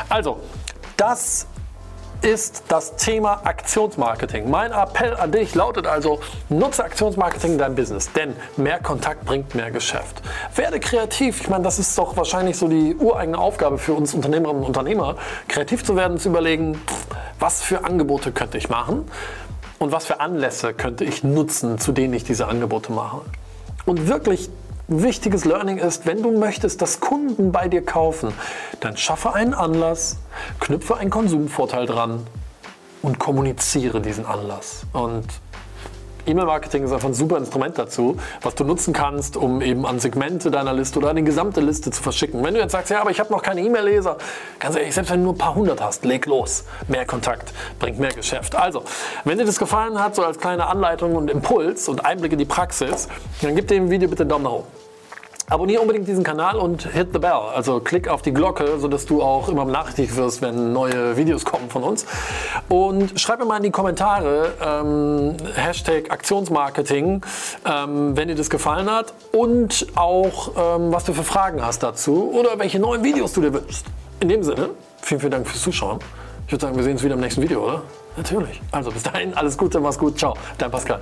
Also, 0.09 0.39
das 0.97 1.47
ist 2.25 2.63
das 2.69 2.95
Thema 2.95 3.41
Aktionsmarketing. 3.43 4.49
Mein 4.49 4.71
Appell 4.71 5.13
an 5.13 5.31
dich 5.31 5.53
lautet 5.53 5.85
also, 5.85 6.19
nutze 6.49 6.83
Aktionsmarketing 6.83 7.51
in 7.51 7.57
deinem 7.59 7.75
Business, 7.75 8.11
denn 8.13 8.35
mehr 8.57 8.79
Kontakt 8.79 9.25
bringt 9.25 9.53
mehr 9.53 9.69
Geschäft. 9.69 10.23
Werde 10.55 10.79
kreativ. 10.79 11.41
Ich 11.41 11.49
meine, 11.49 11.63
das 11.63 11.77
ist 11.77 11.95
doch 11.95 12.17
wahrscheinlich 12.17 12.57
so 12.57 12.67
die 12.67 12.95
ureigene 12.95 13.37
Aufgabe 13.37 13.77
für 13.77 13.93
uns 13.93 14.15
Unternehmerinnen 14.15 14.63
und 14.63 14.67
Unternehmer, 14.69 15.17
kreativ 15.47 15.83
zu 15.83 15.95
werden, 15.95 16.17
zu 16.17 16.29
überlegen, 16.29 16.81
was 17.39 17.61
für 17.61 17.83
Angebote 17.83 18.31
könnte 18.31 18.57
ich 18.57 18.69
machen 18.69 19.05
und 19.77 19.91
was 19.91 20.07
für 20.07 20.19
Anlässe 20.19 20.73
könnte 20.73 21.03
ich 21.03 21.23
nutzen, 21.23 21.77
zu 21.77 21.91
denen 21.91 22.15
ich 22.15 22.23
diese 22.23 22.47
Angebote 22.47 22.91
mache. 22.91 23.21
Und 23.85 24.07
wirklich 24.07 24.49
wichtiges 24.87 25.45
Learning 25.45 25.77
ist, 25.77 26.05
wenn 26.05 26.21
du 26.21 26.37
möchtest, 26.37 26.81
dass 26.81 26.99
Kunden 26.99 27.51
bei 27.51 27.67
dir 27.67 27.83
kaufen, 27.83 28.33
dann 28.79 28.97
schaffe 28.97 29.33
einen 29.33 29.53
Anlass, 29.53 30.17
knüpfe 30.59 30.97
einen 30.97 31.09
Konsumvorteil 31.09 31.85
dran 31.85 32.25
und 33.01 33.19
kommuniziere 33.19 34.01
diesen 34.01 34.25
Anlass. 34.25 34.85
Und 34.93 35.25
E-Mail-Marketing 36.25 36.83
ist 36.83 36.91
einfach 36.91 37.07
ein 37.07 37.13
super 37.13 37.37
Instrument 37.37 37.77
dazu, 37.77 38.17
was 38.41 38.55
du 38.55 38.63
nutzen 38.63 38.93
kannst, 38.93 39.37
um 39.37 39.61
eben 39.61 39.85
an 39.85 39.99
Segmente 39.99 40.51
deiner 40.51 40.73
Liste 40.73 40.99
oder 40.99 41.09
an 41.09 41.15
die 41.15 41.23
gesamte 41.23 41.61
Liste 41.61 41.91
zu 41.91 42.01
verschicken. 42.01 42.43
Wenn 42.43 42.53
du 42.53 42.59
jetzt 42.59 42.71
sagst, 42.71 42.91
ja, 42.91 43.01
aber 43.01 43.11
ich 43.11 43.19
habe 43.19 43.31
noch 43.31 43.41
keine 43.41 43.61
E-Mail-Leser, 43.61 44.17
ganz 44.59 44.75
ehrlich, 44.75 44.93
selbst 44.93 45.11
wenn 45.11 45.19
du 45.19 45.25
nur 45.25 45.33
ein 45.33 45.37
paar 45.37 45.55
hundert 45.55 45.81
hast, 45.81 46.05
leg 46.05 46.25
los. 46.25 46.65
Mehr 46.87 47.05
Kontakt 47.05 47.53
bringt 47.79 47.99
mehr 47.99 48.13
Geschäft. 48.13 48.55
Also, 48.55 48.83
wenn 49.23 49.37
dir 49.37 49.45
das 49.45 49.59
gefallen 49.59 50.01
hat, 50.01 50.15
so 50.15 50.23
als 50.23 50.39
kleine 50.39 50.67
Anleitung 50.67 51.15
und 51.15 51.29
Impuls 51.29 51.87
und 51.87 52.05
Einblick 52.05 52.33
in 52.33 52.39
die 52.39 52.45
Praxis, 52.45 53.07
dann 53.41 53.55
gib 53.55 53.67
dem 53.67 53.89
Video 53.89 54.09
bitte 54.09 54.23
einen 54.23 54.29
Daumen 54.29 54.43
nach 54.43 54.51
oben. 54.51 54.84
Abonniere 55.47 55.81
unbedingt 55.81 56.07
diesen 56.07 56.23
Kanal 56.23 56.57
und 56.57 56.87
hit 56.91 57.09
the 57.13 57.19
bell. 57.19 57.51
Also 57.53 57.79
klick 57.79 58.07
auf 58.07 58.23
die 58.23 58.33
Glocke, 58.33 58.79
sodass 58.79 59.05
du 59.05 59.21
auch 59.21 59.47
immer 59.47 59.65
benachrichtigt 59.65 60.15
wirst, 60.15 60.41
wenn 60.41 60.73
neue 60.73 61.17
Videos 61.17 61.45
kommen 61.45 61.69
von 61.69 61.83
uns. 61.83 62.07
Und 62.67 63.19
schreib 63.19 63.39
mir 63.39 63.45
mal 63.45 63.57
in 63.57 63.63
die 63.63 63.71
Kommentare 63.71 64.53
ähm, 64.59 65.37
Hashtag 65.53 66.09
Aktionsmarketing, 66.09 67.21
ähm, 67.63 68.17
wenn 68.17 68.27
dir 68.27 68.35
das 68.35 68.49
gefallen 68.49 68.89
hat. 68.89 69.13
Und 69.31 69.85
auch, 69.93 70.49
ähm, 70.57 70.91
was 70.91 71.05
du 71.05 71.13
für 71.13 71.23
Fragen 71.23 71.63
hast 71.63 71.83
dazu 71.83 72.31
oder 72.33 72.57
welche 72.57 72.79
neuen 72.79 73.03
Videos 73.03 73.33
du 73.33 73.41
dir 73.41 73.53
wünschst. 73.53 73.85
In 74.21 74.29
dem 74.29 74.41
Sinne, 74.41 74.71
vielen, 75.01 75.19
vielen 75.19 75.31
Dank 75.31 75.47
fürs 75.47 75.61
Zuschauen. 75.61 75.99
Ich 76.47 76.53
würde 76.53 76.61
sagen, 76.63 76.75
wir 76.75 76.83
sehen 76.83 76.93
uns 76.93 77.03
wieder 77.03 77.13
im 77.13 77.21
nächsten 77.21 77.43
Video, 77.43 77.63
oder? 77.63 77.83
Natürlich. 78.17 78.61
Also 78.71 78.89
bis 78.89 79.03
dahin, 79.03 79.35
alles 79.35 79.57
Gute, 79.57 79.79
mach's 79.79 79.99
gut. 79.99 80.17
Ciao, 80.17 80.33
dein 80.57 80.71
Pascal. 80.71 81.01